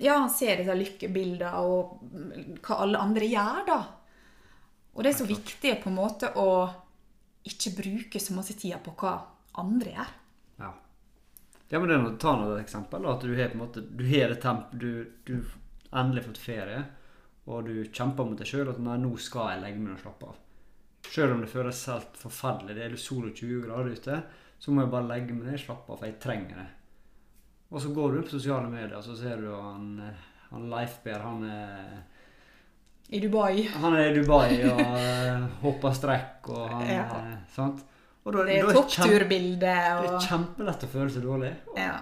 Ja, 0.00 0.18
han 0.18 0.30
ser 0.32 0.60
disse 0.60 0.74
lykkebildene 0.76 1.50
og 1.60 1.98
hva 2.64 2.78
alle 2.84 3.00
andre 3.00 3.26
gjør, 3.28 3.64
da. 3.68 3.80
Og 4.94 5.02
det 5.04 5.12
er 5.12 5.18
så 5.20 5.26
viktig 5.28 5.74
på 5.82 5.88
en 5.90 5.96
måte 5.96 6.32
å 6.40 6.46
ikke 7.48 7.72
bruke 7.78 8.20
så 8.20 8.34
masse 8.36 8.52
tid 8.58 8.76
på 8.84 8.92
hva 9.00 9.14
andre 9.60 9.92
gjør. 9.94 10.08
Ja. 10.60 10.70
ja, 11.70 11.78
men 11.78 11.88
det 11.88 11.94
er 11.96 12.02
noe, 12.04 12.16
Ta 12.20 12.34
nå 12.36 12.50
et 12.54 12.62
eksempel. 12.64 13.06
At 13.08 13.24
du 13.24 13.32
har 13.36 13.48
på 13.52 13.56
en 13.56 13.62
måte, 13.64 13.80
du 13.84 14.02
har 14.08 14.32
det 14.34 14.40
temp, 14.42 14.72
du, 14.72 15.08
du 15.24 15.38
endelig 15.92 16.26
fått 16.26 16.40
ferie, 16.42 16.82
og 17.46 17.64
du 17.66 17.84
kjemper 17.92 18.24
mot 18.28 18.38
deg 18.38 18.46
sjøl 18.50 18.68
at 18.72 18.78
nei, 18.84 18.96
nå 19.00 19.14
skal 19.18 19.54
jeg 19.54 19.62
legge 19.64 19.80
meg 19.80 19.94
og 19.96 20.02
slappe 20.04 20.28
av. 20.30 20.36
Sjøl 21.10 21.32
om 21.34 21.40
det 21.42 21.48
føles 21.50 21.80
helt 21.90 22.18
forferdelig, 22.20 22.76
det 22.76 22.84
er 22.86 22.96
sol 23.00 23.24
og 23.30 23.34
20 23.34 23.62
grader 23.64 23.94
ute, 23.96 24.18
så 24.60 24.70
må 24.74 24.82
jeg 24.84 24.92
bare 24.92 25.08
legge 25.08 25.32
meg 25.34 25.46
ned 25.48 25.56
og 25.58 25.64
slappe 25.64 25.92
av, 25.92 25.98
for 26.02 26.06
jeg 26.10 26.18
trenger 26.22 26.60
det. 26.60 26.68
Og 27.70 27.80
så 27.82 27.92
går 27.94 28.12
du 28.16 28.22
på 28.26 28.34
sosiale 28.36 28.68
medier, 28.70 28.96
og 28.98 29.04
så 29.06 29.16
ser 29.16 29.40
du 29.40 29.48
han, 29.54 29.86
han 30.50 30.68
Leifberg, 30.70 31.22
han 31.22 31.44
er 31.48 32.00
I 33.10 33.20
Dubai. 33.24 33.64
han 33.82 33.94
er 33.98 34.10
i 34.10 34.14
Dubai 34.20 34.60
og 34.70 34.80
eh, 34.84 35.46
hopper 35.62 35.94
strekk 35.96 36.50
og 36.52 36.68
han 36.76 36.86
Ja. 36.90 37.06
eh, 37.22 37.38
Sant? 37.54 37.80
Og 38.20 38.34
da, 38.36 38.44
Det 38.44 38.58
er 38.60 38.72
toppturbilde. 38.76 39.74
Og... 39.96 40.04
Det 40.04 40.10
er 40.18 40.26
kjempelett 40.28 40.84
å 40.84 40.90
føle 40.92 41.10
seg 41.10 41.22
dårlig. 41.26 41.52
ja. 41.78 41.98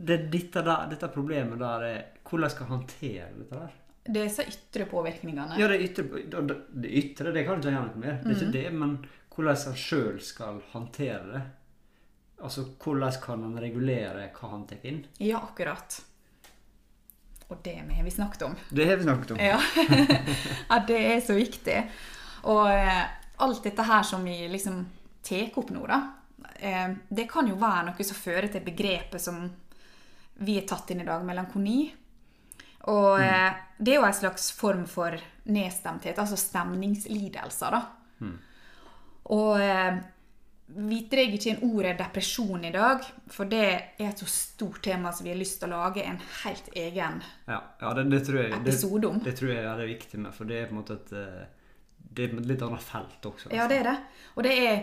Det 0.00 0.16
dette, 0.32 0.62
der, 0.64 0.86
dette 0.88 1.08
problemet 1.12 1.58
der 1.60 1.82
er 1.84 1.96
hvordan 2.24 2.46
jeg 2.46 2.54
skal 2.54 2.66
håndtere 2.70 3.26
dette 3.36 3.58
der. 3.58 3.72
Det 4.04 4.26
så 4.32 4.42
ytre 4.48 4.86
påvirkningene. 4.88 5.58
Ja, 5.60 5.68
det 5.68 5.80
ytre, 5.84 6.04
det 6.26 6.56
det 6.72 6.92
ytre 7.02 7.32
det 7.36 7.44
kan 7.46 7.60
du 7.60 7.68
ikke 7.68 7.74
gjøre 7.76 7.88
noe 7.90 8.02
med. 8.04 8.22
Det 8.24 8.32
er 8.32 8.38
ikke 8.38 8.54
det, 8.54 8.68
men 8.72 8.94
hvordan 9.34 9.58
han 9.66 9.80
sjøl 9.80 10.20
skal 10.24 10.60
håndtere 10.72 11.24
det. 11.30 11.42
Altså, 12.40 12.64
hvordan 12.80 13.18
kan 13.22 13.42
han 13.44 13.58
regulere 13.60 14.30
hva 14.36 14.54
han 14.54 14.64
tar 14.68 14.86
inn? 14.88 15.02
Ja, 15.20 15.42
akkurat. 15.44 16.00
Og 17.50 17.58
det 17.64 17.76
har 17.76 18.04
vi 18.04 18.10
snakket 18.14 18.42
om. 18.46 18.54
Det 18.70 18.86
har 18.86 18.96
vi 18.96 19.02
snakket 19.02 19.30
om. 19.30 19.40
Ja. 19.42 19.60
ja, 20.68 20.78
det 20.86 21.00
er 21.14 21.20
så 21.20 21.34
viktig. 21.34 21.76
Og 22.48 22.70
eh, 22.72 23.02
alt 23.44 23.64
dette 23.66 23.84
her 23.84 24.02
som 24.06 24.24
vi 24.24 24.36
liksom 24.48 24.84
tar 25.26 25.58
opp 25.58 25.72
nå, 25.74 25.82
da, 25.90 25.98
eh, 26.56 26.92
det 27.08 27.26
kan 27.28 27.48
jo 27.50 27.58
være 27.60 27.90
noe 27.90 28.06
som 28.06 28.16
fører 28.16 28.48
til 28.52 28.64
begrepet 28.64 29.20
som 29.20 29.42
vi 30.40 30.56
har 30.56 30.68
tatt 30.68 30.94
inn 30.94 31.02
i 31.02 31.08
dag, 31.08 31.24
melankoni. 31.26 31.90
Og 32.88 33.20
eh, 33.20 33.50
det 33.76 33.92
er 33.92 34.00
jo 34.00 34.06
en 34.08 34.16
slags 34.16 34.48
form 34.56 34.86
for 34.88 35.16
nedstemthet, 35.52 36.18
altså 36.18 36.38
stemningslidelser, 36.40 37.76
da. 37.76 37.82
Og 39.30 39.60
eh, 39.62 40.00
vi 40.70 41.00
drar 41.10 41.34
ikke 41.34 41.50
inn 41.50 41.64
ordet 41.66 41.96
depresjon 41.98 42.64
i 42.66 42.72
dag, 42.74 43.04
for 43.30 43.50
det 43.50 43.62
er 43.66 44.06
et 44.06 44.22
så 44.22 44.28
stort 44.30 44.80
tema 44.84 45.12
som 45.14 45.26
vi 45.26 45.32
har 45.32 45.40
lyst 45.40 45.58
til 45.60 45.70
å 45.70 45.80
lage 45.80 46.04
en 46.06 46.20
helt 46.44 46.70
egen 46.78 47.18
Ja, 47.48 47.60
ja 47.80 47.92
det, 47.98 48.06
det 48.12 48.20
jeg 48.36 48.54
episode 48.60 49.10
om. 49.10 49.18
det 49.24 49.34
tror 49.38 49.52
jeg 49.54 49.64
er 49.64 49.82
det 49.82 49.88
viktig 49.90 50.22
med, 50.22 50.34
for 50.36 50.50
det 50.50 50.60
er 50.60 50.70
på 50.70 50.76
en 50.76 50.80
måte 50.80 50.98
et 51.00 51.12
eh, 51.18 51.42
Det 51.98 52.24
er 52.24 52.38
et 52.38 52.48
litt 52.52 52.62
annet 52.66 52.82
felt 52.82 53.26
også. 53.26 53.52
Ja, 53.54 53.66
det 53.70 53.82
er 53.82 53.90
det. 53.90 53.98
Og 54.34 54.46
det 54.46 54.54
er 54.66 54.80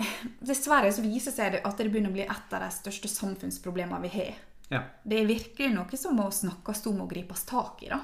Dessverre 0.50 0.92
så 0.94 1.02
viser 1.04 1.34
seg 1.34 1.60
at 1.60 1.78
det 1.78 1.90
begynner 1.90 2.12
å 2.12 2.16
bli 2.18 2.26
et 2.26 2.54
av 2.54 2.62
de 2.64 2.70
største 2.74 3.10
samfunnsproblemene 3.10 4.02
vi 4.06 4.12
har. 4.14 4.38
Ja, 4.70 4.82
Det 5.04 5.18
er 5.20 5.26
virkelig 5.26 5.72
noe 5.74 5.96
som 5.98 6.16
må 6.16 6.28
snakkes 6.30 6.86
om 6.86 7.00
og 7.02 7.10
gripes 7.10 7.42
tak 7.44 7.82
i. 7.82 7.88
da. 7.88 8.00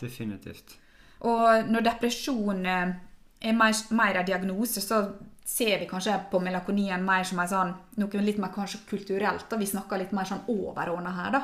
definitivt. 0.00 0.76
Og 1.20 1.68
når 1.70 1.84
depresjon 1.86 2.66
eh, 2.66 2.94
er 3.42 3.52
mer, 3.54 3.72
mer 3.90 4.16
en 4.16 4.26
diagnose, 4.26 4.80
så 4.82 5.02
ser 5.44 5.78
vi 5.78 5.86
kanskje 5.86 6.16
på 6.30 6.40
melakonien 6.42 7.04
mer 7.04 7.24
som 7.24 7.38
sånn, 7.46 7.74
noe 7.98 8.22
litt 8.22 8.38
mer 8.38 8.48
kanskje 8.54 8.80
kulturelt. 8.88 9.48
da. 9.50 9.56
Vi 9.56 9.66
snakker 9.66 9.98
litt 9.98 10.12
mer 10.12 10.24
sånn 10.24 10.42
overordna 10.48 11.12
her, 11.14 11.30
da. 11.36 11.42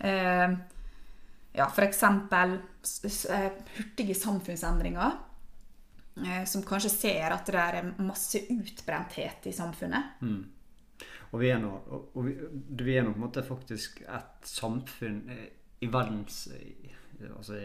Eh, 0.00 0.56
ja, 1.52 1.66
for 1.68 1.82
eksempel 1.84 2.58
s- 2.82 3.00
s- 3.04 3.24
eh, 3.26 3.50
hurtige 3.76 4.14
samfunnsendringer. 4.14 5.18
Uh, 6.16 6.44
som 6.44 6.62
kanskje 6.62 6.90
ser 6.90 7.30
at 7.32 7.46
det 7.46 7.54
er 7.54 7.94
masse 7.98 8.36
utbrenthet 8.50 9.46
i 9.46 9.52
samfunnet. 9.52 10.04
Og 11.30 11.40
vi 11.42 11.50
er 11.52 11.60
nå, 11.62 11.70
og, 11.94 12.20
vi, 12.26 12.34
vi 12.82 12.96
er 12.98 13.06
nå 13.06 13.14
på 13.14 13.20
en 13.20 13.26
måte 13.28 13.46
faktisk 13.46 14.02
et 14.02 14.46
samfunn 14.50 15.22
eh, 15.30 15.48
i 15.80 15.88
verdens 15.90 16.46
eh, 16.56 16.96
altså, 17.36 17.58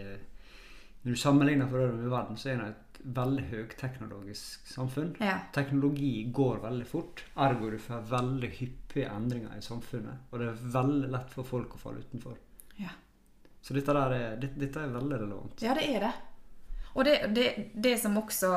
Når 1.04 1.12
du 1.12 1.20
sammenligner 1.20 1.70
for 1.70 1.84
øvrig 1.84 2.04
med 2.04 2.14
verden, 2.14 2.38
så 2.38 2.52
er 2.52 2.62
det 2.62 2.68
et 2.74 3.00
veldig 3.16 3.44
høyteknologisk 3.52 4.68
samfunn. 4.68 5.16
Ja. 5.22 5.38
Teknologi 5.54 6.30
går 6.34 6.62
veldig 6.64 6.88
fort, 6.90 7.26
ergo 7.38 7.70
du 7.70 7.78
får 7.82 8.08
veldig 8.10 8.50
hyppige 8.60 9.10
endringer 9.14 9.58
i 9.58 9.66
samfunnet. 9.66 10.30
Og 10.32 10.42
det 10.42 10.48
er 10.50 10.64
veldig 10.78 11.12
lett 11.14 11.34
for 11.34 11.48
folk 11.48 11.76
å 11.76 11.82
falle 11.82 12.06
utenfor. 12.06 12.40
Ja. 12.82 12.96
Så 13.62 13.74
dette, 13.74 13.94
er, 13.98 14.40
dette, 14.42 14.60
dette 14.62 14.82
er 14.82 14.94
veldig 14.94 15.20
relevant. 15.26 15.62
Ja, 15.66 15.76
det 15.78 15.86
er 15.90 16.08
det. 16.08 16.14
Og 16.96 17.06
det, 17.06 17.16
det, 17.36 17.48
det 17.74 17.96
som 18.00 18.18
også 18.18 18.52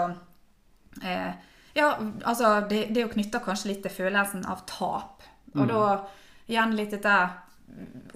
eh, 1.02 1.32
Ja, 1.78 1.92
altså 2.26 2.52
det, 2.68 2.88
det 2.92 3.02
er 3.02 3.06
jo 3.06 3.12
knytta 3.14 3.40
kanskje 3.44 3.70
litt 3.73 3.82
til 3.87 3.94
følelsen 3.94 4.47
av 4.50 4.64
tap. 4.66 5.23
Og 5.54 5.68
da 5.70 5.82
igjen 6.50 6.75
litt 6.78 6.90
dette 6.97 7.14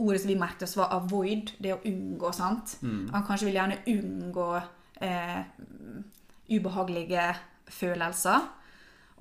ordet 0.02 0.20
som 0.22 0.28
vi 0.32 0.36
merket 0.40 0.64
oss, 0.66 0.76
var 0.76 0.90
'avoid'. 0.96 1.52
Det 1.62 1.74
å 1.74 1.80
unngå, 1.86 2.32
sant. 2.34 2.76
Han 2.82 3.24
kanskje 3.26 3.46
vil 3.50 3.58
gjerne 3.60 3.78
unngå 3.92 4.48
eh, 5.02 5.42
ubehagelige 6.50 7.34
følelser. 7.68 8.40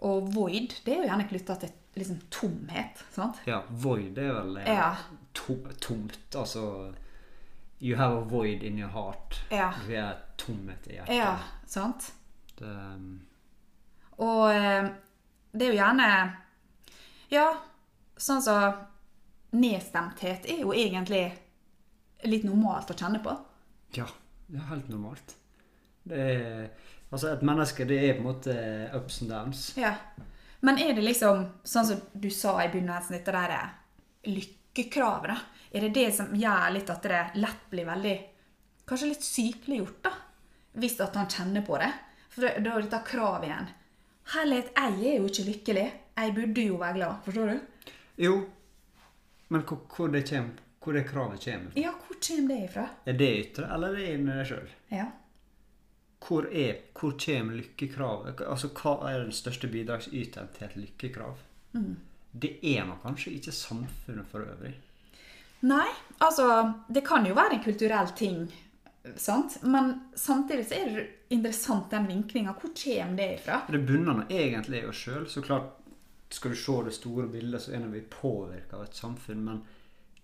Og 0.02 0.28
'void' 0.34 0.82
det 0.86 0.94
er 0.94 0.98
jo 1.04 1.10
gjerne 1.10 1.28
knytta 1.30 1.56
til 1.62 1.70
liksom 1.96 2.20
tomhet. 2.32 3.04
sant? 3.12 3.42
Ja, 3.48 3.62
void 3.70 4.18
er 4.18 4.34
vel 4.34 4.58
eh, 4.58 4.68
Ja. 4.74 4.96
tom, 5.34 5.66
tomt. 5.82 6.36
Altså 6.36 6.94
You 7.82 7.98
have 7.98 8.18
a 8.18 8.24
void 8.30 8.64
in 8.64 8.78
your 8.78 8.90
heart. 8.90 9.46
Ja. 9.52 9.72
Du 9.88 9.92
er 9.94 10.14
tomhet 10.38 10.88
i 10.88 10.94
hjertet. 10.94 11.16
Ja, 11.18 11.38
sant? 11.66 12.12
Det, 12.60 12.68
um, 12.68 13.22
Og 14.22 14.46
eh, 14.54 14.88
det 15.52 15.66
er 15.68 15.74
jo 15.74 15.80
gjerne 15.80 16.08
Ja, 17.32 17.46
sånn 18.20 18.42
som 18.44 18.88
Nedstemthet 19.52 20.46
er 20.48 20.62
jo 20.64 20.72
egentlig 20.72 21.26
litt 22.24 22.46
normalt 22.48 22.92
å 22.94 22.96
kjenne 22.96 23.20
på. 23.24 23.34
ja, 23.98 24.06
det 24.48 24.60
er 24.62 24.70
helt 24.70 24.90
normalt. 24.92 25.36
Det 26.04 26.18
er, 26.18 26.70
altså 27.12 27.34
Et 27.34 27.44
menneske 27.46 27.86
det 27.86 27.98
er 28.00 28.14
på 28.16 28.24
en 28.24 28.30
måte 28.30 28.56
ups 28.96 29.22
and 29.22 29.32
downs. 29.34 29.66
Ja. 29.78 29.96
Men 30.62 30.78
er 30.80 30.94
det 30.94 31.04
liksom, 31.04 31.44
sånn 31.64 31.88
som 31.90 32.02
du 32.14 32.30
sa 32.30 32.62
i 32.64 32.70
begynnelsen, 32.70 33.18
dette 33.18 33.34
der 33.34 33.56
eh, 33.58 33.70
lykkekravet, 34.30 35.34
da? 35.34 35.38
Er 35.72 35.88
det 35.88 35.94
det 35.96 36.08
som 36.16 36.32
gjør 36.36 36.72
litt 36.76 36.90
at 36.92 37.04
det 37.08 37.22
lett 37.40 37.70
blir 37.72 37.88
veldig 37.88 38.18
Kanskje 38.88 39.08
litt 39.08 39.24
sykeliggjort, 39.24 40.00
da? 40.04 40.12
Hvis 40.80 40.98
at 41.00 41.16
han 41.16 41.30
kjenner 41.32 41.64
på 41.64 41.78
det. 41.80 41.92
For 42.34 42.44
da 42.44 42.74
er 42.74 42.84
dette 42.84 43.00
kravet 43.08 43.48
igjen. 43.48 43.70
Herlighet, 44.34 44.72
jeg 44.78 45.08
er 45.12 45.18
jo 45.18 45.30
ikke 45.30 45.46
lykkelig. 45.50 45.88
Jeg 46.18 46.34
burde 46.36 46.66
jo 46.66 46.76
være 46.76 46.94
glad. 46.94 47.16
Forstår 47.26 47.50
du? 47.52 47.60
Jo, 48.18 48.36
men 49.50 49.62
hvor, 49.62 49.80
hvor, 49.96 50.08
det, 50.08 50.30
kommer 50.30 50.50
hvor 50.84 50.94
det 50.94 51.06
kravet 51.08 51.44
kommer 51.44 51.72
fra? 51.72 51.80
Ja, 51.82 51.92
hvor 51.92 52.20
kommer 52.28 52.56
det 52.56 52.70
ifra? 52.70 52.86
Er 53.06 53.18
det 53.18 53.32
ytre, 53.40 53.74
eller 53.74 53.88
er 53.88 53.98
det 53.98 54.14
inni 54.14 54.38
deg 54.38 54.48
sjøl? 54.48 54.70
Ja. 54.92 55.08
Hvor, 56.22 56.48
er, 56.52 56.76
hvor 57.00 57.16
kommer 57.26 57.58
lykkekravet? 57.58 58.42
Altså, 58.46 58.70
Hva 58.78 58.96
er 59.10 59.24
den 59.24 59.34
største 59.36 59.68
bidragsyteren 59.68 60.54
til 60.56 60.68
et 60.68 60.78
lykkekrav? 60.78 61.36
Det 62.32 62.54
er 62.64 62.86
nå 62.88 62.96
kanskje 63.04 63.34
ikke 63.36 63.52
samfunnet 63.56 64.28
for 64.32 64.46
øvrig. 64.46 64.76
Nei, 65.68 65.88
altså 66.20 66.74
Det 66.90 67.04
kan 67.06 67.26
jo 67.28 67.36
være 67.38 67.58
en 67.58 67.64
kulturell 67.64 68.14
ting, 68.18 68.46
sant? 69.16 69.58
men 69.62 69.94
samtidig 70.16 70.68
så 70.70 70.78
er 70.78 70.96
det 70.96 71.06
interessant 71.34 71.92
den 71.92 72.08
vinklinga. 72.08 72.54
Hvor 72.54 72.74
kommer 72.84 73.18
det 73.18 73.30
ifra? 73.40 73.62
Det 73.68 73.80
bunner 73.88 74.20
nå 74.20 74.26
egentlig 74.30 74.84
i 74.84 74.90
oss 74.90 75.04
sjøl. 75.06 75.28
Så 75.30 75.44
klart, 75.46 75.78
skal 76.30 76.54
du 76.54 76.60
se 76.60 76.78
det 76.86 76.96
store 76.96 77.28
bildet, 77.28 77.62
så 77.62 77.76
er 77.76 77.88
vi 77.92 78.02
påvirka 78.02 78.78
av 78.78 78.84
et 78.88 78.96
samfunn. 78.96 79.44
Men 79.46 79.64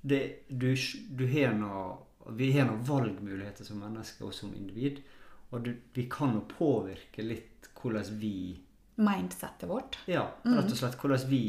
det, 0.01 0.21
du, 0.47 0.69
du 1.09 1.25
har 1.31 1.55
noe, 1.57 1.97
vi 2.37 2.51
har 2.55 2.67
nå 2.69 2.77
valgmuligheter 2.87 3.67
som 3.67 3.81
mennesker 3.81 4.29
og 4.29 4.35
som 4.35 4.53
individ. 4.55 5.01
Og 5.49 5.63
du, 5.63 5.73
vi 5.95 6.07
kan 6.11 6.35
jo 6.35 6.45
påvirke 6.51 7.25
litt 7.25 7.69
hvordan 7.77 8.17
vi 8.21 8.37
Mindsettet 8.97 9.69
vårt. 9.69 9.99
Ja, 10.09 10.23
rett 10.41 10.71
og 10.73 10.77
slett 10.79 10.95
hvordan 10.97 11.27
vi, 11.29 11.41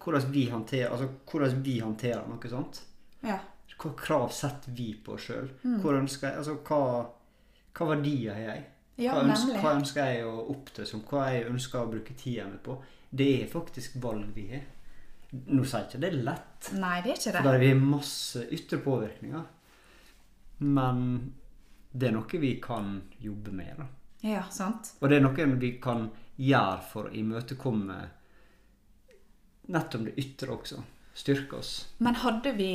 hvordan 0.00 0.22
vi, 0.32 0.46
håndterer, 0.48 0.88
altså, 0.88 1.10
hvordan 1.28 1.58
vi 1.60 1.74
håndterer 1.82 2.22
noe 2.24 2.48
sånt. 2.48 2.78
Ja. 3.20 3.36
Hva 3.84 3.90
krav 4.00 4.30
setter 4.32 4.72
vi 4.72 4.94
på 5.04 5.12
oss 5.18 5.26
sjøl? 5.28 5.50
Altså, 5.84 6.54
hva, 6.64 6.78
hva 7.76 7.88
verdier 7.90 8.32
har 8.32 8.46
jeg? 8.48 8.62
Ja, 9.04 9.16
hva, 9.18 9.24
ønsker, 9.26 9.58
hva 9.60 9.72
ønsker 9.76 10.06
jeg 10.14 10.24
å 10.24 10.34
opptre 10.54 10.86
som? 10.88 11.02
Hva 11.04 11.26
jeg 11.34 11.48
ønsker 11.50 11.82
å 11.82 11.90
bruke 11.90 12.14
tida 12.16 12.46
mi 12.48 12.60
på? 12.64 12.78
Det 13.10 13.26
er 13.42 13.50
faktisk 13.50 13.98
valg 14.02 14.30
vi 14.36 14.46
har. 14.54 14.64
Nå 15.34 15.64
sier 15.66 15.82
jeg 15.82 15.88
ikke 15.90 16.00
det 16.04 16.08
er 16.12 16.18
lett, 16.30 16.68
Nei, 16.78 16.96
det 17.02 17.10
er 17.10 17.16
ikke 17.18 17.30
for 17.34 17.36
det. 17.42 17.50
der 17.50 17.58
vi 17.60 17.68
har 17.72 17.80
masse 17.82 18.42
ytre 18.54 18.78
påvirkninger. 18.84 19.46
Men 20.64 21.00
det 21.90 22.08
er 22.08 22.14
noe 22.14 22.40
vi 22.46 22.52
kan 22.62 22.92
jobbe 23.18 23.52
med. 23.52 23.74
da. 23.82 23.86
Ja, 24.24 24.44
sant? 24.54 24.92
Og 25.00 25.10
det 25.10 25.18
er 25.18 25.24
noe 25.26 25.48
vi 25.60 25.72
kan 25.82 26.06
gjøre 26.40 26.80
for 26.92 27.10
å 27.10 27.14
imøtekomme 27.18 27.98
nettopp 29.74 30.06
det 30.06 30.14
ytre 30.22 30.54
også. 30.54 30.82
Styrke 31.14 31.58
oss. 31.60 31.72
Men 31.98 32.16
hadde 32.22 32.52
vi 32.56 32.70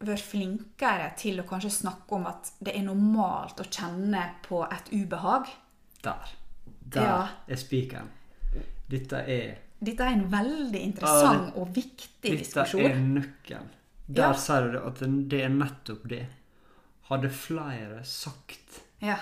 vært 0.00 0.24
flinkere 0.24 1.10
til 1.20 1.40
å 1.40 1.46
kanskje 1.48 1.70
snakke 1.70 2.16
om 2.16 2.26
at 2.30 2.52
det 2.60 2.74
er 2.76 2.82
normalt 2.86 3.60
å 3.60 3.66
kjenne 3.68 4.22
på 4.46 4.62
et 4.72 4.88
ubehag? 4.92 5.46
Der. 6.02 6.28
Der 6.88 7.02
Ja. 7.02 7.28
er 7.48 7.56
spikeren. 7.56 8.08
Dette 8.88 9.12
er 9.28 9.58
Dette 9.82 10.00
er 10.04 10.12
en 10.12 10.26
veldig 10.30 10.80
interessant 10.80 11.54
og 11.56 11.68
viktig 11.74 12.22
Dette 12.22 12.36
diskusjon. 12.44 12.84
er 12.84 12.96
nøkkelen. 12.96 13.68
Der 14.08 14.22
Ja. 14.22 14.32
sier 14.32 14.62
du 14.66 14.72
det 14.72 14.82
at 14.86 14.94
det 14.98 15.28
det 15.28 15.40
er 15.44 15.48
nettopp 15.48 16.08
det. 16.08 16.26
Hadde 17.08 17.30
flere 17.30 18.04
sagt 18.04 18.80
Ja. 19.00 19.16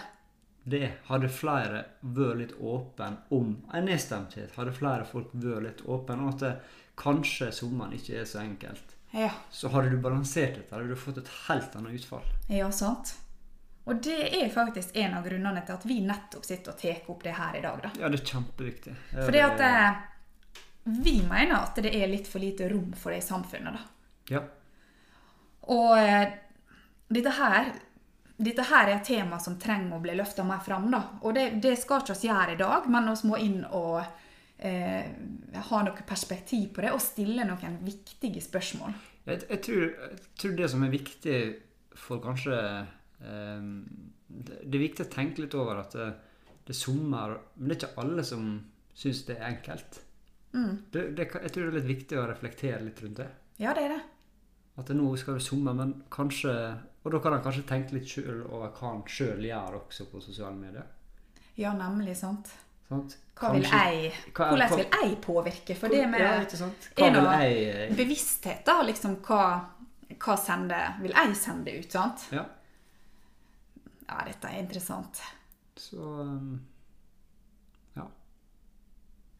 det, 0.66 0.92
hadde 1.08 1.28
flere 1.28 1.84
vært 2.04 2.38
litt 2.38 2.52
åpen 2.60 3.16
om 3.30 3.62
en 3.72 3.84
nedstemthet, 3.86 4.50
hadde 4.56 4.72
flere 4.72 5.04
folk 5.06 5.30
vært 5.34 5.62
litt 5.62 5.82
åpen 5.86 6.18
om 6.20 6.28
at 6.28 6.38
det, 6.38 6.60
kanskje 6.96 7.52
sommeren 7.52 7.92
ikke 7.92 8.20
er 8.20 8.24
så 8.24 8.40
enkelt, 8.40 8.94
ja. 9.10 9.30
så 9.50 9.68
hadde 9.72 9.90
du 9.90 9.96
balansert 10.02 10.54
dette, 10.58 10.74
hadde 10.74 10.88
du 10.88 10.96
fått 10.96 11.18
et 11.22 11.30
helt 11.48 11.76
annet 11.76 12.00
utfall. 12.00 12.26
Ja, 12.48 12.70
sant. 12.74 13.14
Og 13.88 14.02
det 14.04 14.18
er 14.42 14.50
faktisk 14.52 14.96
en 15.00 15.14
av 15.16 15.24
grunnene 15.24 15.62
til 15.64 15.74
at 15.78 15.84
vi 15.88 16.00
nettopp 16.04 16.44
sitter 16.44 16.74
og 16.74 16.80
tar 16.82 17.06
opp 17.08 17.22
det 17.24 17.32
her 17.38 17.56
i 17.56 17.62
dag. 17.64 17.80
da. 17.82 17.90
Ja, 18.02 18.08
det 18.12 18.20
er 18.20 18.26
kjempeviktig. 18.34 18.94
Ja, 19.14 19.24
Fordi 19.24 19.38
det- 19.38 19.44
at 19.44 19.60
eh, 19.60 19.94
vi 20.84 21.22
mener 21.22 21.54
at 21.62 21.74
det 21.76 21.94
er 21.94 22.06
litt 22.06 22.28
for 22.28 22.38
lite 22.38 22.68
rom 22.68 22.92
for 22.92 23.10
det 23.10 23.22
i 23.22 23.26
samfunnet. 23.26 23.72
da. 23.72 23.80
Ja. 24.28 24.42
Og 25.62 25.98
eh, 25.98 26.28
dette 27.08 27.30
her 27.30 27.72
dette 28.38 28.62
her 28.62 28.86
er 28.86 28.96
et 29.00 29.04
tema 29.08 29.38
som 29.42 29.56
trenger 29.58 29.96
å 29.96 30.00
bli 30.02 30.14
løfta 30.14 30.44
mer 30.46 30.60
fram. 30.62 30.90
da. 30.90 31.00
Og 31.22 31.34
det, 31.34 31.60
det 31.62 31.76
skal 31.78 32.04
ikke 32.04 32.14
oss 32.14 32.22
gjøre 32.22 32.52
i 32.54 32.60
dag, 32.60 32.86
men 32.86 33.08
vi 33.10 33.28
må 33.28 33.38
inn 33.42 33.64
og 33.64 34.04
eh, 34.58 35.06
ha 35.70 35.82
noe 35.84 36.06
perspektiv 36.06 36.72
på 36.74 36.84
det 36.84 36.92
og 36.94 37.02
stille 37.02 37.46
noen 37.48 37.78
viktige 37.86 38.42
spørsmål. 38.44 38.96
Jeg, 39.28 39.44
jeg, 39.48 39.60
tror, 39.66 39.84
jeg 39.84 40.20
tror 40.40 40.58
det 40.58 40.70
som 40.72 40.84
er 40.84 40.94
viktig 40.94 41.38
for 41.98 42.22
kanskje 42.24 42.58
eh, 42.58 43.70
det, 44.28 44.58
det 44.64 44.74
er 44.78 44.84
viktig 44.84 45.06
å 45.06 45.12
tenke 45.12 45.44
litt 45.44 45.56
over 45.58 45.82
at 45.82 45.96
det, 45.96 46.10
det 46.68 46.76
sommer, 46.76 47.38
Men 47.56 47.70
det 47.70 47.78
er 47.78 47.80
ikke 47.82 48.04
alle 48.04 48.24
som 48.26 48.52
syns 48.98 49.24
det 49.28 49.38
er 49.38 49.48
enkelt. 49.52 50.02
Det, 50.90 51.02
det, 51.16 51.26
jeg 51.28 51.52
tror 51.52 51.66
det 51.66 51.70
er 51.70 51.76
litt 51.76 51.90
viktig 51.90 52.18
å 52.18 52.28
reflektere 52.28 52.80
litt 52.84 53.02
rundt 53.04 53.20
det. 53.20 53.28
Ja, 53.60 53.74
det 53.76 53.84
er 53.86 53.96
det. 53.96 54.04
At 54.78 54.90
det 54.90 54.96
nå 54.96 55.10
skal 55.18 55.38
du 55.38 55.42
sommer, 55.42 55.74
men 55.74 55.96
kanskje 56.14 56.52
Og 57.02 57.10
da 57.12 57.18
kan 57.22 57.34
han 57.34 57.42
kanskje 57.42 57.66
tenke 57.66 57.96
litt 57.96 58.10
sjøl 58.10 58.42
over 58.46 58.70
hva 58.74 58.92
han 58.92 59.04
sjøl 59.08 59.44
gjør 59.46 59.78
også 59.80 60.06
på 60.10 60.20
sosiale 60.22 60.58
medier. 60.58 60.86
Ja, 61.58 61.72
nemlig. 61.74 62.16
sant. 62.18 62.50
Hva 63.38 63.52
vil 63.54 63.62
jeg, 63.68 64.12
hvordan 64.34 64.70
vil 64.76 64.86
jeg 65.02 65.16
påvirke? 65.22 65.74
For 65.78 65.88
det 65.92 66.08
med? 66.10 66.20
Er 66.96 67.10
vil 67.18 67.96
bevissthet, 67.96 68.64
da, 68.66 68.80
liksom 68.82 69.16
hva, 69.22 69.42
hva 70.18 70.36
sende, 70.40 70.78
vil 71.02 71.12
jeg 71.14 71.36
sende 71.38 71.74
ut, 71.78 71.90
sant? 71.92 72.24
Ja. 72.34 72.44
Ja, 74.08 74.22
dette 74.24 74.48
er 74.48 74.58
interessant. 74.62 75.20
Så 75.76 75.96
um, 76.00 76.60
Ja. 77.96 78.06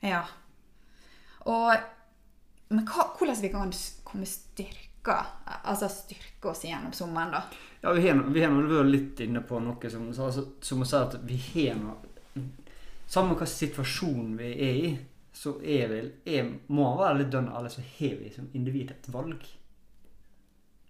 Ja. 0.02 0.22
Og 1.48 1.72
Men 2.70 2.84
hva, 2.86 3.08
hvordan 3.18 3.40
vi 3.42 3.48
kan 3.48 3.72
komme 4.04 4.26
styrka 4.28 5.16
Altså 5.64 5.88
styrke 5.88 6.50
oss 6.50 6.62
gjennom 6.68 6.92
sommeren, 6.92 7.32
da? 7.32 7.42
Ja, 7.80 7.92
vi 7.96 8.04
har 8.06 8.14
nå- 8.18 8.28
vi 8.34 8.42
har 8.44 8.50
vært 8.52 8.90
litt 8.92 9.20
inne 9.24 9.40
på 9.40 9.58
noe 9.64 9.90
som, 9.90 10.08
altså, 10.12 10.44
som 10.60 10.82
å 10.82 10.86
si 10.86 10.96
at 10.96 11.14
vi 11.24 11.36
har 11.54 11.78
nå 11.80 11.94
Samme 13.08 13.36
hva 13.38 13.46
situasjonen 13.48 14.34
vi 14.36 14.48
er 14.52 14.80
i, 14.84 14.88
så 15.32 15.54
er 15.64 15.86
vel 15.88 16.08
er, 16.28 16.48
må 16.74 16.90
være 16.98 17.22
litt 17.22 17.30
dønn 17.32 17.48
alle, 17.48 17.70
så 17.72 17.80
har 17.80 18.18
vi 18.20 18.32
som 18.34 18.50
individ 18.58 18.90
et 18.92 19.08
valg. 19.14 19.46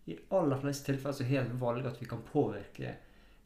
I 0.09 0.15
de 0.15 0.19
aller 0.35 0.59
fleste 0.63 0.89
tilfeller 0.89 1.19
så 1.19 1.29
har 1.29 1.45
vi 1.45 1.53
et 1.53 1.61
valg 1.61 1.87
at 1.87 2.01
vi 2.01 2.09
kan 2.11 2.25
påvirke 2.27 2.95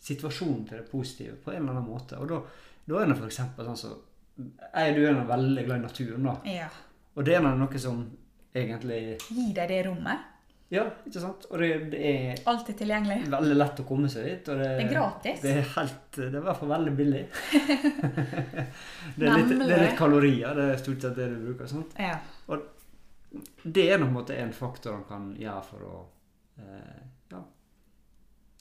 situasjonen 0.02 0.64
til 0.68 0.80
det 0.80 0.88
positive 0.90 1.36
på 1.42 1.52
en 1.52 1.60
eller 1.60 1.74
annen 1.76 1.90
måte. 1.90 2.18
Og 2.22 2.30
da, 2.30 2.40
da 2.88 3.02
er 3.02 3.12
det 3.12 3.18
f.eks. 3.18 3.42
sånn 3.58 3.80
som 3.82 4.00
Jeg 4.40 4.96
du 4.96 5.02
er 5.04 5.16
nå 5.18 5.26
veldig 5.28 5.64
glad 5.66 5.82
i 5.82 5.84
naturen, 5.84 6.28
da. 6.30 6.36
Ja. 6.48 6.68
Og 7.12 7.26
det 7.28 7.36
er 7.36 7.44
noe 7.44 7.82
som 7.82 8.06
egentlig 8.54 9.18
Gi 9.28 9.50
deg 9.56 9.68
det 9.68 9.82
rommet. 9.90 10.31
Ja, 10.72 10.86
ikke 11.04 11.20
sant? 11.20 11.42
Og 11.52 11.60
det, 11.60 11.68
det 11.92 11.98
er 12.08 12.38
Alltid 12.48 12.78
tilgjengelig. 12.80 13.18
veldig 13.32 13.56
lett 13.58 13.80
å 13.82 13.84
komme 13.84 14.08
seg 14.08 14.24
dit. 14.24 14.46
Det, 14.46 14.54
Det 14.56 14.84
er 14.86 14.88
gratis. 14.88 15.42
Det 15.42 15.50
er, 15.52 15.66
helt, 15.74 16.06
det 16.16 16.28
er 16.30 16.38
i 16.38 16.44
hvert 16.46 16.60
fall 16.62 16.70
veldig 16.72 16.92
billig. 16.96 17.24
det, 19.18 19.26
er 19.26 19.36
litt, 19.36 19.52
det 19.52 19.74
er 19.76 19.84
litt 19.84 19.98
kalorier. 19.98 20.54
Det 20.56 20.68
er 20.72 20.80
stort 20.80 21.04
sett 21.04 21.18
det 21.18 21.26
du 21.28 21.36
bruker. 21.44 21.68
Sant? 21.68 21.92
Ja. 22.00 22.14
Og 22.48 22.64
Det 23.62 23.84
er 23.90 24.00
på 24.00 24.06
en 24.08 24.16
måte 24.16 24.38
en 24.40 24.54
faktor 24.56 24.96
han 24.96 25.04
kan 25.08 25.28
gjøre 25.40 25.66
for 25.68 25.84
å 25.88 25.98
eh, 26.64 27.04
ja, 27.32 27.42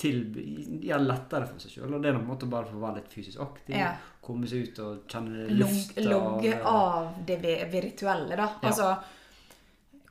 tilby, 0.03 0.45
gjøre 0.89 1.07
lettere 1.07 1.47
for 1.47 1.63
seg 1.63 1.77
sjøl. 1.77 1.95
Og 1.95 2.03
det 2.03 2.11
er 2.11 2.19
på 2.19 2.23
en 2.25 2.29
måte 2.33 2.51
bare 2.51 2.67
for 2.67 2.79
å 2.81 2.85
være 2.89 2.99
litt 2.99 3.15
fysisk 3.15 3.39
aktiv. 3.47 3.77
Ja. 3.79 3.93
Komme 4.23 4.51
seg 4.51 4.67
ut 4.67 4.83
og 4.83 5.07
kjenne 5.11 5.47
lufta. 5.63 6.05
logge 6.11 6.59
av 6.75 7.23
det 7.27 7.39
virtuelle, 7.71 8.35
da. 8.35 8.51
Ja. 8.59 8.67
Altså 8.67 8.91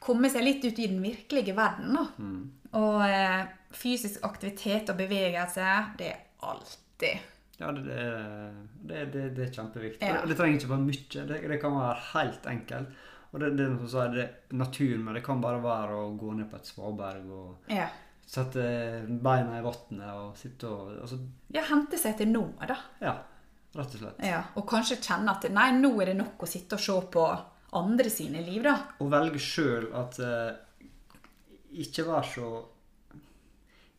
komme 0.01 0.31
seg 0.33 0.45
litt 0.47 0.65
ut 0.65 0.79
i 0.79 0.89
den 0.91 1.03
virkelige 1.05 1.55
verden, 1.57 1.93
da. 1.97 2.07
Mm. 2.19 2.41
Og 2.81 3.03
eh, 3.05 3.43
fysisk 3.75 4.25
aktivitet 4.27 4.91
og 4.93 4.99
bevegelse, 5.01 5.69
det 5.99 6.11
er 6.13 6.19
alltid 6.47 7.29
Ja, 7.61 7.71
det, 7.77 7.85
det, 8.81 9.01
det, 9.13 9.25
det, 9.37 9.47
er 9.47 9.55
kjempeviktig. 9.55 10.09
Ja. 10.09 10.23
Det 10.25 10.37
trenger 10.39 10.57
ikke 10.57 10.71
være 10.71 10.85
mye. 10.87 11.25
Det, 11.29 11.41
det 11.53 11.59
kan 11.61 11.75
være 11.77 12.05
helt 12.15 12.47
enkelt. 12.49 13.01
Og 13.31 13.43
det, 13.43 13.51
det, 13.59 13.67
er 13.67 13.75
som 13.79 13.91
sier, 13.93 14.15
det 14.15 14.23
er 14.25 14.57
naturen, 14.59 15.03
men 15.07 15.19
det 15.19 15.25
kan 15.27 15.43
bare 15.43 15.61
være 15.63 15.99
å 15.99 16.07
gå 16.19 16.33
ned 16.39 16.49
på 16.51 16.59
et 16.59 16.71
svaberg 16.71 17.29
og 17.31 17.71
Ja. 17.71 17.91
sette 18.27 18.65
beina 19.07 19.59
i 19.59 19.65
vannet 19.67 20.09
og 20.15 20.39
sitte 20.39 20.71
og 20.71 20.97
altså, 21.03 21.19
ja 21.51 21.63
hente 21.67 21.99
seg 21.99 22.17
til 22.19 22.31
nå, 22.31 22.43
da. 22.67 22.79
Ja, 23.03 23.15
rett 23.77 23.95
og 23.95 24.03
slett. 24.03 24.25
Ja. 24.27 24.41
Og 24.57 24.67
kanskje 24.71 24.99
kjenne 25.03 25.37
at 25.37 25.47
nei, 25.53 25.71
nå 25.79 25.93
er 26.01 26.13
det 26.13 26.19
nok 26.19 26.43
å 26.43 26.49
sitte 26.51 26.79
og 26.79 26.85
se 26.87 26.99
på 27.13 27.27
andre 27.79 28.11
sine 28.11 28.43
liv, 28.47 28.63
da. 28.67 28.75
Og 29.01 29.11
velge 29.13 29.41
sjøl 29.43 29.91
at 29.95 30.19
uh, 30.25 30.89
Ikke 31.81 32.07
være 32.09 32.27
så 32.27 32.49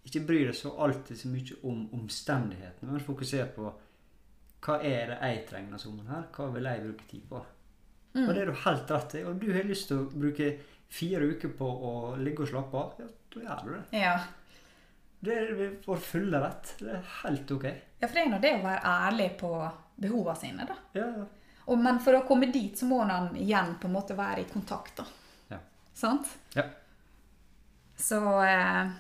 Ikke 0.08 0.24
bry 0.28 0.42
deg 0.50 0.58
så 0.58 0.74
alltid 0.84 1.20
så 1.20 1.32
mye 1.32 1.58
om 1.70 1.86
omstendighetene, 1.96 2.92
men 2.92 3.06
fokusere 3.06 3.48
på 3.56 3.72
hva 4.62 4.76
er 4.86 5.08
det 5.10 5.16
jeg 5.18 5.38
trenger 5.50 5.72
denne 5.72 5.82
sommeren 5.82 6.12
her? 6.14 6.26
Hva 6.36 6.46
vil 6.54 6.68
jeg 6.70 6.82
bruke 6.84 7.06
tid 7.10 7.22
på? 7.32 7.40
Og 8.22 8.28
det 8.30 8.44
er 8.44 8.52
du 8.52 8.60
helt 8.66 8.92
rett 8.94 9.16
i. 9.18 9.24
Og 9.26 9.40
du 9.42 9.48
har 9.56 9.66
lyst 9.66 9.88
til 9.90 10.04
å 10.04 10.10
bruke 10.12 10.52
fire 10.92 11.32
uker 11.32 11.54
på 11.58 11.66
å 11.90 11.94
ligge 12.20 12.46
og 12.46 12.52
slappe 12.52 12.78
av, 12.78 13.00
ja, 13.00 13.08
da 13.32 13.44
gjør 13.46 13.64
du 13.66 13.72
det. 13.74 14.02
Ja. 14.02 14.16
Det 15.22 15.38
er 15.38 15.76
vår 15.86 16.02
fulle 16.04 16.42
rett. 16.44 16.74
Det 16.82 16.94
er 16.98 17.10
helt 17.22 17.54
ok. 17.56 17.68
ja, 18.02 18.08
for 18.08 18.18
det 18.18 18.24
er 18.24 18.32
nå 18.34 18.42
det 18.44 18.54
å 18.58 18.64
være 18.66 18.94
ærlig 19.08 19.30
på 19.40 19.52
behovene 20.02 20.42
sine, 20.42 20.68
da. 20.70 20.78
Ja, 20.98 21.08
ja. 21.22 21.28
Og, 21.72 21.78
men 21.80 22.02
for 22.04 22.18
å 22.18 22.26
komme 22.28 22.50
dit, 22.52 22.76
så 22.76 22.88
må 22.90 23.00
han 23.08 23.32
igjen 23.40 23.78
på 23.80 23.88
en 23.88 23.96
måte 23.96 24.18
være 24.18 24.44
i 24.44 24.50
kontakt, 24.50 24.98
da. 25.00 25.06
Ja. 25.54 25.60
Sant? 25.96 26.28
Ja. 26.58 26.66
Så 27.96 28.20
eh, 28.44 28.92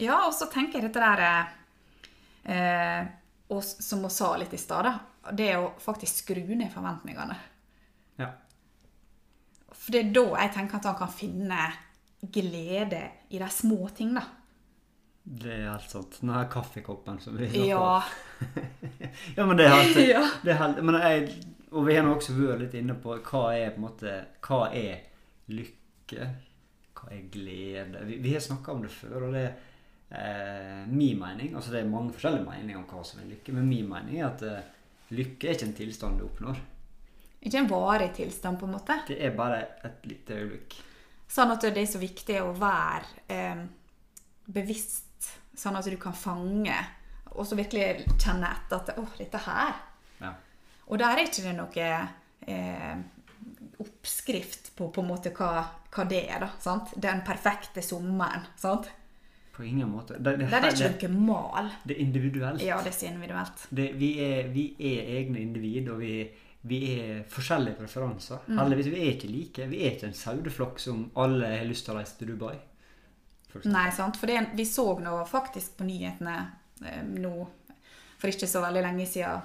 Ja, 0.00 0.16
og 0.26 0.34
så 0.34 0.48
tenker 0.50 0.80
jeg 0.80 0.88
dette 0.88 1.04
der 1.04 1.22
eh, 2.48 3.10
og, 3.52 3.60
Som 3.62 4.06
hun 4.06 4.12
sa 4.14 4.32
litt 4.40 4.54
i 4.56 4.60
stad, 4.60 4.88
da. 4.88 5.30
Det 5.36 5.50
å 5.58 5.74
faktisk 5.78 6.24
skru 6.24 6.42
ned 6.56 6.70
forventningene. 6.72 7.36
ja. 8.22 8.30
For 9.70 9.94
det 9.94 10.00
er 10.02 10.10
da 10.16 10.26
jeg 10.42 10.52
tenker 10.56 10.76
at 10.80 10.86
han 10.90 10.96
kan 10.98 11.12
finne 11.12 11.60
glede 12.20 13.04
i 13.32 13.38
de 13.40 13.48
små 13.52 13.88
ting, 13.96 14.10
da. 14.16 14.26
Det 15.22 15.52
er 15.52 15.68
helt 15.68 15.92
sant. 15.92 16.18
Den 16.20 16.32
her 16.34 16.48
kaffekoppen 16.52 17.20
som 17.20 17.36
vi 17.38 17.48
snakker 17.48 17.68
Ja. 17.68 18.02
Ja, 19.36 19.46
men 19.46 19.56
det 19.56 19.66
er 19.68 19.76
helt, 19.76 19.96
det 20.44 20.52
er 20.52 20.60
helt 20.60 20.82
men 20.84 20.98
jeg, 21.00 21.30
Og 21.70 21.86
vi 21.86 21.94
har 21.94 22.02
nå 22.02 22.16
også 22.16 22.34
vært 22.34 22.64
litt 22.64 22.76
inne 22.80 22.96
på 22.98 23.14
hva 23.14 23.42
er 23.54 23.74
på 23.74 23.78
en 23.78 23.84
måte 23.84 24.14
Hva 24.42 24.62
er 24.74 25.04
lykke? 25.54 26.30
Hva 26.98 27.12
er 27.14 27.28
glede? 27.32 28.04
Vi, 28.08 28.18
vi 28.24 28.34
har 28.34 28.42
snakka 28.42 28.74
om 28.74 28.82
det 28.82 28.90
før, 28.92 29.28
og 29.28 29.36
det 29.36 29.44
er 29.46 29.52
eh, 30.10 30.90
min 30.90 31.18
mening 31.20 31.54
Altså 31.54 31.74
det 31.74 31.84
er 31.84 31.92
mange 31.92 32.14
forskjellige 32.16 32.48
meninger 32.48 32.80
om 32.80 32.86
hva 32.90 33.04
som 33.06 33.22
er 33.22 33.30
lykke, 33.30 33.54
men 33.56 33.70
min 33.70 33.88
mening 33.90 34.18
er 34.18 34.28
at 34.32 34.44
eh, 34.46 34.70
lykke 35.14 35.48
er 35.48 35.56
ikke 35.56 35.68
en 35.70 35.78
tilstand 35.78 36.20
du 36.20 36.26
oppnår. 36.26 36.60
Ikke 37.40 37.62
en 37.62 37.70
varig 37.70 38.10
tilstand, 38.18 38.58
på 38.60 38.66
en 38.68 38.74
måte. 38.76 38.98
Det 39.08 39.16
er 39.24 39.32
bare 39.34 39.60
et 39.86 40.02
lite 40.06 40.36
øyeblikk. 40.36 40.76
Sånn 41.30 41.52
at 41.54 41.64
det 41.64 41.80
er 41.80 41.88
så 41.88 42.00
viktig 42.02 42.36
å 42.42 42.50
være 42.58 43.24
eh, 43.32 43.62
bevisst, 44.50 45.30
sånn 45.56 45.78
at 45.78 45.88
du 45.88 45.96
kan 46.00 46.14
fange, 46.16 46.76
og 47.30 47.46
så 47.46 47.56
virkelig 47.58 48.10
kjenne 48.18 48.50
etter 48.50 48.82
at 48.82 48.92
'Å, 48.98 49.06
dette 49.18 49.40
her. 49.46 49.78
Og 50.90 50.98
der 50.98 51.16
er 51.16 51.24
ikke 51.24 51.44
det 51.46 51.54
noe 51.56 51.88
eh, 52.50 52.94
oppskrift 53.80 54.72
på 54.76 54.90
på 54.90 55.04
en 55.04 55.10
måte 55.10 55.32
hva, 55.36 55.64
hva 55.94 56.06
det 56.10 56.24
er, 56.26 56.40
da. 56.42 56.50
sant? 56.62 56.94
Den 57.00 57.22
perfekte 57.26 57.82
sommeren. 57.84 58.48
sant? 58.58 58.90
På 59.54 59.64
ingen 59.64 59.90
måte. 59.90 60.18
Det, 60.18 60.36
det, 60.40 60.48
er 60.50 60.66
det 60.66 60.76
det, 60.78 60.92
ikke 60.96 61.10
noe 61.12 61.26
mal. 61.30 61.72
det 61.84 61.96
er 61.96 62.04
individuelt. 62.04 62.62
Ja, 62.64 62.80
det 62.82 62.94
er 62.94 62.98
så 62.98 63.10
individuelt. 63.10 63.66
det, 63.70 63.90
vi, 64.00 64.12
er, 64.24 64.48
vi 64.54 64.70
er 64.78 65.12
egne 65.18 65.42
individ, 65.44 65.90
og 65.92 66.00
vi, 66.02 66.14
vi 66.70 66.80
er 66.96 67.22
forskjellige 67.28 67.78
preferanser. 67.78 68.42
Heldigvis, 68.48 68.90
vi 68.94 69.04
er 69.04 69.14
ikke 69.14 69.30
like. 69.30 69.68
Vi 69.70 69.84
er 69.84 69.94
ikke 69.94 70.10
en 70.10 70.18
saueflokk 70.18 70.82
som 70.82 71.06
alle 71.20 71.54
har 71.58 71.68
lyst 71.68 71.86
til 71.86 71.94
å 71.94 72.00
reise 72.00 72.18
til 72.18 72.34
Dubai. 72.34 72.56
Nei, 73.66 73.88
sant? 73.94 74.18
For 74.18 74.30
det, 74.30 74.42
vi 74.58 74.66
så 74.68 74.92
nå 75.02 75.16
faktisk 75.26 75.80
på 75.80 75.86
nyhetene 75.86 76.36
eh, 76.86 77.00
nå 77.02 77.32
for 78.20 78.30
ikke 78.30 78.46
så 78.46 78.60
veldig 78.62 78.84
lenge 78.84 79.06
siden 79.08 79.40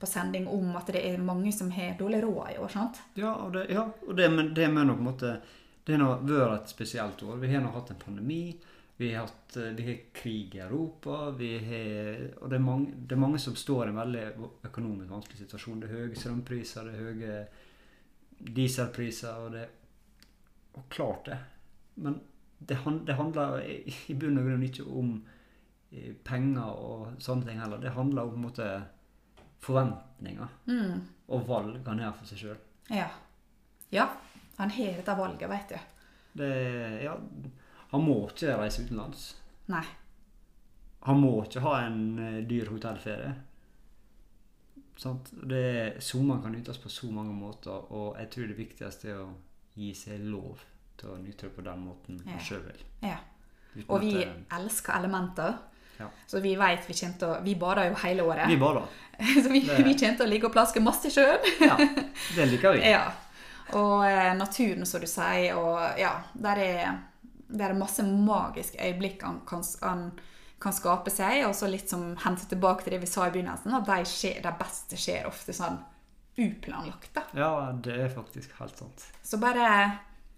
på 0.00 0.06
sending 0.06 0.48
om 0.48 0.76
at 0.76 0.88
det 0.94 1.02
er 1.04 1.20
mange 1.20 1.52
som 1.52 1.70
har 1.70 1.96
dårlig 1.98 2.22
råd 2.24 2.54
i 2.54 2.58
år. 2.58 2.68
sant? 2.72 3.02
Ja, 3.14 3.34
og 3.34 3.52
det, 3.52 3.66
ja, 3.68 3.84
og 4.06 4.16
det, 4.16 4.30
men 4.32 4.54
det 4.56 4.68
med 4.72 4.88
noe 4.88 5.10
måte 5.10 5.40
Det 5.84 5.96
har 5.96 6.20
vært 6.22 6.62
et 6.62 6.70
spesielt 6.70 7.22
år. 7.24 7.38
Vi 7.40 7.48
har 7.50 7.62
nå 7.64 7.70
hatt 7.74 7.90
en 7.90 7.98
pandemi. 7.98 8.54
Vi 9.00 9.14
har, 9.14 9.24
hatt, 9.24 9.56
eh, 9.56 9.72
vi 9.74 9.86
har 9.86 9.96
krig 10.12 10.54
i 10.54 10.60
Europa. 10.60 11.30
Vi 11.30 11.48
har, 11.58 12.20
og 12.42 12.50
det 12.50 12.58
er, 12.58 12.62
mange, 12.62 12.92
det 12.94 13.16
er 13.16 13.20
mange 13.20 13.40
som 13.40 13.56
står 13.56 13.86
i 13.86 13.90
en 13.90 13.96
veldig 13.98 14.24
økonomisk 14.68 15.10
vanskelig 15.10 15.40
situasjon. 15.40 15.80
Det 15.80 15.88
er 15.88 15.96
høye 15.96 16.20
strømpriser, 16.20 16.84
det 16.84 16.94
er 16.94 17.08
høye 17.08 18.50
dieselpriser, 18.60 19.44
og 19.46 19.52
det 19.56 19.68
Og 20.78 20.84
klart 20.88 21.24
det. 21.26 21.38
Men 21.96 22.20
det, 22.58 22.76
det 23.06 23.14
handler 23.18 23.58
i 23.64 23.94
i 24.08 24.14
bunn 24.14 24.38
og 24.38 24.44
grunn 24.46 24.62
ikke 24.62 24.84
om 24.86 25.08
eh, 25.90 26.12
penger 26.24 26.68
og 26.68 27.18
sånne 27.18 27.48
ting 27.48 27.58
heller. 27.58 27.80
Det 27.82 27.96
handler 27.96 28.22
om 28.22 28.30
på 28.30 28.36
en 28.36 28.46
måte 28.46 28.68
forventninger 29.60 30.48
Mm. 30.66 31.00
og 31.28 31.46
valg 31.48 31.86
han 31.86 31.98
gjør 31.98 32.14
for 32.18 32.26
seg 32.26 32.38
sjøl. 32.38 32.58
Ja. 32.90 33.08
ja. 33.92 34.08
Han 34.58 34.70
har 34.70 34.92
dette 34.96 35.16
valget, 35.18 35.48
vet 35.50 35.68
du. 35.68 35.78
Det, 36.40 37.02
ja, 37.02 37.14
han 37.90 38.02
må 38.04 38.16
ikke 38.28 38.56
reise 38.60 38.82
utenlands. 38.84 39.36
Nei. 39.68 39.84
Han 41.02 41.20
må 41.20 41.30
ikke 41.44 41.60
ha 41.64 41.78
en 41.86 42.18
eh, 42.18 42.42
dyr 42.46 42.68
hotellferie. 42.70 43.32
Sant? 45.00 45.30
Det, 45.48 45.96
sommeren 46.04 46.42
kan 46.44 46.52
nytes 46.52 46.78
på 46.82 46.90
så 46.92 47.08
mange 47.12 47.32
måter, 47.32 47.72
og 47.92 48.18
jeg 48.20 48.28
tror 48.34 48.50
det 48.50 48.58
viktigste 48.58 49.08
er 49.14 49.22
å 49.22 49.30
gi 49.74 49.94
seg 49.96 50.20
lov 50.28 50.60
til 51.00 51.14
å 51.14 51.18
nyte 51.22 51.46
det 51.48 51.54
på 51.56 51.64
den 51.64 51.86
måten 51.86 52.18
man 52.24 52.34
Ja. 52.34 52.40
sjøl 52.44 52.62
vil. 52.66 52.82
Ja. 53.02 53.16
Og 53.88 54.00
vi 54.02 54.12
det- 54.12 54.44
elsker 54.52 54.92
elementer. 54.98 55.58
Ja. 56.00 56.08
Så 56.26 56.40
vi 56.40 56.54
vet 56.56 56.86
vi 56.88 56.94
kommer 56.96 57.18
til 57.20 57.28
å 57.28 57.38
Vi 57.44 57.54
bader 57.60 57.90
jo 57.90 57.98
hele 58.04 58.24
året. 58.24 58.48
Vi 58.48 58.56
bader. 58.60 58.86
så 59.44 59.48
vi, 59.52 59.60
det- 59.66 59.82
vi 59.84 59.94
kommer 60.00 60.16
til 60.16 60.26
å 60.26 60.30
ligge 60.30 60.48
og 60.48 60.54
plaske 60.54 60.80
masse 60.82 61.10
i 61.10 61.14
sjøen. 61.14 61.44
Ja, 61.60 61.76
det 62.36 62.48
liker 62.54 62.76
vi. 62.78 62.86
Ja. 62.96 63.04
Og 63.76 64.02
eh, 64.08 64.32
naturen, 64.34 64.82
som 64.88 64.98
du 65.00 65.06
sier, 65.06 65.54
og 65.54 65.78
ja, 66.00 66.16
der 66.34 66.58
er, 66.64 66.96
der 67.46 67.70
er 67.70 67.76
masse 67.78 68.02
magiske 68.02 68.80
øyeblikk 68.82 69.22
han 69.22 69.36
kan, 69.46 69.62
han 69.84 70.00
kan 70.58 70.74
skape 70.74 71.12
seg. 71.14 71.44
Og 71.46 71.54
så 71.54 71.68
litt 71.70 71.86
som 71.92 72.16
hente 72.24 72.48
tilbake 72.50 72.82
til 72.82 72.96
det 72.96 73.02
vi 73.04 73.10
sa 73.12 73.28
i 73.28 73.34
begynnelsen, 73.36 73.76
at 73.78 73.86
de, 73.86 74.00
skjer, 74.10 74.40
de 74.42 74.54
beste 74.58 74.98
skjer 74.98 75.28
ofte 75.30 75.54
sånn 75.54 75.78
uplanlagt. 76.40 77.12
da. 77.14 77.22
Ja, 77.38 77.52
det 77.84 77.94
er 78.08 78.10
faktisk 78.10 78.56
helt 78.58 78.78
sant. 78.82 79.06
Så 79.22 79.38
bare 79.38 79.68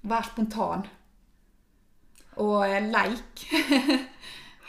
vær 0.03 0.29
spontan. 0.29 0.85
Og 2.43 2.67
eh, 2.69 2.85
leik. 2.93 3.47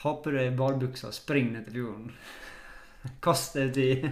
Ha 0.03 0.13
på 0.23 0.31
deg 0.35 0.55
ballbuksa, 0.59 1.11
spring 1.15 1.53
ned 1.53 1.65
til 1.69 1.77
fjorden. 1.79 2.09
Kast 3.23 3.55
deg 3.57 3.71
uti. 3.71 4.11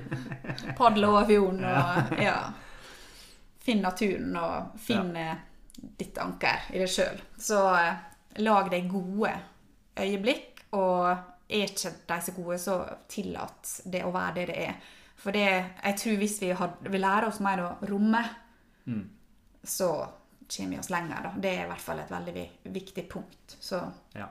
Padle 0.77 1.07
over 1.11 1.25
fjorden 1.29 1.65
og 1.67 2.13
ja. 2.21 2.35
Finn 3.61 3.81
naturen 3.83 4.35
og 4.41 4.79
finn 4.81 5.11
ja. 5.15 5.35
ditt 5.99 6.17
anker 6.23 6.63
i 6.73 6.79
deg 6.81 6.89
sjøl. 6.89 7.19
Så 7.37 7.59
eh, 7.77 7.99
lag 8.41 8.71
deg 8.71 8.87
gode 8.91 9.33
øyeblikk, 10.01 10.63
og 10.73 11.11
er 11.51 11.67
ikke 11.67 11.91
de 12.07 12.17
så 12.23 12.33
gode, 12.35 12.57
så 12.63 12.77
tillat 13.11 13.73
det 13.91 14.01
å 14.07 14.11
være 14.15 14.33
det 14.39 14.45
det 14.53 14.57
er. 14.69 14.77
For 15.21 15.35
det, 15.35 15.45
jeg 15.83 15.97
tror 16.01 16.15
hvis 16.23 16.37
vi, 16.41 16.49
har, 16.57 16.71
vi 16.87 17.01
lærer 17.03 17.27
oss 17.29 17.41
mer 17.43 17.65
å 17.67 17.73
romme, 17.91 18.23
Mm. 18.89 19.03
så 19.63 19.87
kommer 20.49 20.71
vi 20.73 20.77
oss 20.81 20.87
lenger. 20.89 21.19
Da. 21.27 21.31
Det 21.37 21.49
er 21.53 21.59
i 21.67 21.69
hvert 21.69 21.83
fall 21.85 21.99
et 22.01 22.09
veldig 22.11 22.45
viktig 22.73 23.03
punkt. 23.11 23.53
Så 23.61 23.77
Ja. 24.17 24.25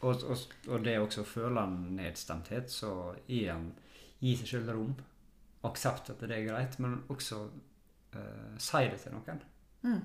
Og, 0.00 0.22
og, 0.32 0.44
og 0.70 0.84
det 0.84 0.96
også 1.00 1.22
å 1.24 1.28
føle 1.28 1.60
en 1.60 1.74
nedstemthet, 1.98 2.70
så 2.72 2.92
igjen 3.28 3.66
gi 4.20 4.36
seg 4.40 4.48
sjøl 4.54 4.70
rom. 4.72 4.94
Aksept 5.68 6.08
at 6.14 6.22
det 6.24 6.32
er 6.38 6.46
greit, 6.46 6.78
men 6.80 7.02
også 7.12 7.42
eh, 8.16 8.54
si 8.56 8.80
det 8.88 9.00
til 9.02 9.12
noen. 9.16 9.42
mm, 9.84 10.00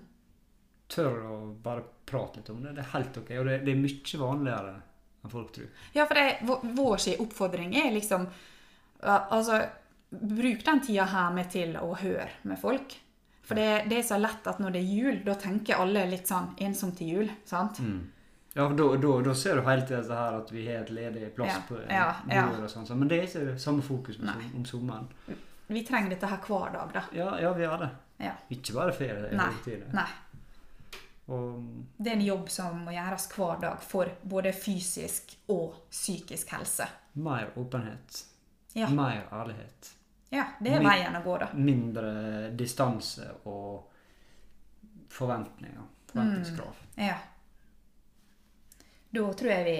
Tør 0.91 1.21
å 1.31 1.38
bare 1.63 1.86
prate 2.05 2.41
litt 2.41 2.51
om 2.51 2.60
det. 2.63 2.75
Det 2.75 2.84
er 2.84 2.91
helt 2.91 3.17
ok, 3.21 3.31
og 3.39 3.47
det, 3.47 3.55
det 3.65 3.71
er 3.71 3.79
mye 3.79 4.19
vanligere 4.21 4.75
enn 5.23 5.31
folk 5.31 5.55
tror. 5.55 5.71
Ja, 5.95 6.03
for 6.05 6.19
det, 6.19 6.25
vår, 6.45 6.67
vår 6.77 7.08
oppfordring 7.23 7.75
er 7.79 7.91
liksom 7.95 8.27
Altså, 9.05 9.58
bruk 10.10 10.63
den 10.65 10.79
tida 10.81 11.03
her 11.12 11.34
med 11.36 11.49
til 11.51 11.75
å 11.77 11.91
høre 11.99 12.29
med 12.47 12.58
folk. 12.58 12.95
For 13.45 13.60
det, 13.60 13.86
det 13.91 13.99
er 13.99 14.05
så 14.08 14.17
lett 14.17 14.47
at 14.49 14.58
når 14.63 14.73
det 14.73 14.81
er 14.81 14.93
jul, 14.95 15.17
da 15.27 15.36
tenker 15.38 15.77
alle 15.84 16.05
litt 16.10 16.29
sånn 16.31 16.53
ensomt 16.65 16.97
til 16.97 17.12
jul. 17.12 17.31
sant? 17.45 17.81
Ja, 18.56 18.70
for 18.70 19.22
da, 19.24 19.34
ser 19.36 19.56
du 19.60 19.62
hele 19.68 19.82
tida 19.84 20.02
det 20.02 20.15
her 20.15 20.38
at 20.39 20.52
vi 20.56 20.62
har 20.68 20.84
et 20.86 20.91
ledig 20.96 21.32
plass 21.36 21.58
Ja, 21.58 21.62
på 21.68 21.80
ja, 21.91 22.46
bordet 22.48 22.63
og 22.63 22.70
sånn, 22.72 23.00
men 23.02 23.10
det 23.12 23.18
er 23.20 23.26
ikke 23.28 23.56
samme 23.60 23.84
fokus 23.84 24.20
om, 24.22 24.30
som, 24.32 24.46
om 24.62 24.65
sommeren. 24.70 25.10
Vi 25.68 25.82
trenger 25.84 26.13
dette 26.13 26.30
her 26.32 26.39
hver 26.48 26.72
dag, 26.72 26.94
da. 26.94 27.02
Ja, 27.18 27.34
ja, 27.41 27.52
vi 27.58 27.65
har 27.68 27.82
det. 27.84 27.89
Ja. 28.24 28.32
Ikke 28.56 28.74
bare 28.78 28.94
ferie. 28.96 29.28
er 29.28 29.36
Nei. 29.36 29.50
hele. 29.65 29.89
Nei. 29.91 30.08
Og 31.28 31.65
Det 31.98 32.12
er 32.12 32.15
en 32.15 32.22
jobb 32.22 32.50
som 32.54 32.80
må 32.86 32.94
gjøres 32.96 33.28
hver 33.34 33.60
dag 33.65 33.82
for 33.84 34.12
både 34.24 34.54
fysisk 34.54 35.36
og 35.50 35.74
psykisk 35.91 36.54
helse. 36.56 36.88
mer 37.15 37.50
åpenhet. 37.58 38.24
Ja, 38.76 38.88
Mer 38.89 39.28
ærlighet. 39.32 39.91
ja 40.32 40.46
det 40.62 40.72
er 40.74 40.80
Min- 40.80 40.89
veien 40.89 41.15
å 41.15 41.24
gå, 41.24 41.38
da. 41.39 41.48
Mindre 41.54 42.52
distanse 42.56 43.28
og 43.46 43.89
forventninger. 45.10 45.82
Forventningskrav. 46.12 46.76
Ja. 46.96 47.15
Da 49.15 49.25
tror 49.39 49.51
jeg 49.51 49.65
vi 49.65 49.78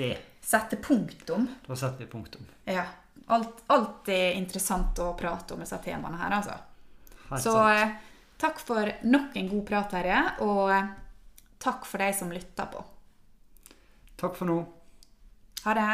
Det. 0.00 0.10
setter 0.40 0.76
punktum. 0.82 1.48
Da 1.66 1.74
setter 1.76 2.04
vi 2.04 2.10
punktum. 2.12 2.46
Ja. 2.70 2.84
Alt, 3.30 3.62
alt 3.70 4.08
er 4.10 4.32
interessant 4.38 4.98
å 5.02 5.12
prate 5.18 5.54
om 5.54 5.60
disse 5.62 5.78
temaene 5.84 6.18
her, 6.18 6.32
altså. 6.40 6.56
Helt 7.30 7.42
Så 7.44 7.52
sant. 7.54 7.76
eh, 7.78 7.92
takk 8.42 8.58
for 8.58 8.90
nok 9.06 9.36
en 9.38 9.48
god 9.52 9.66
prat, 9.68 9.90
Terje. 9.92 10.22
Og 10.46 10.70
eh, 10.74 10.88
takk 11.62 11.84
for 11.86 11.98
de 12.02 12.12
som 12.16 12.30
lytter 12.34 12.66
på. 12.72 12.82
Takk 14.20 14.34
for 14.36 14.50
nå. 14.50 14.58
Ha 15.64 15.74
det. 15.78 15.90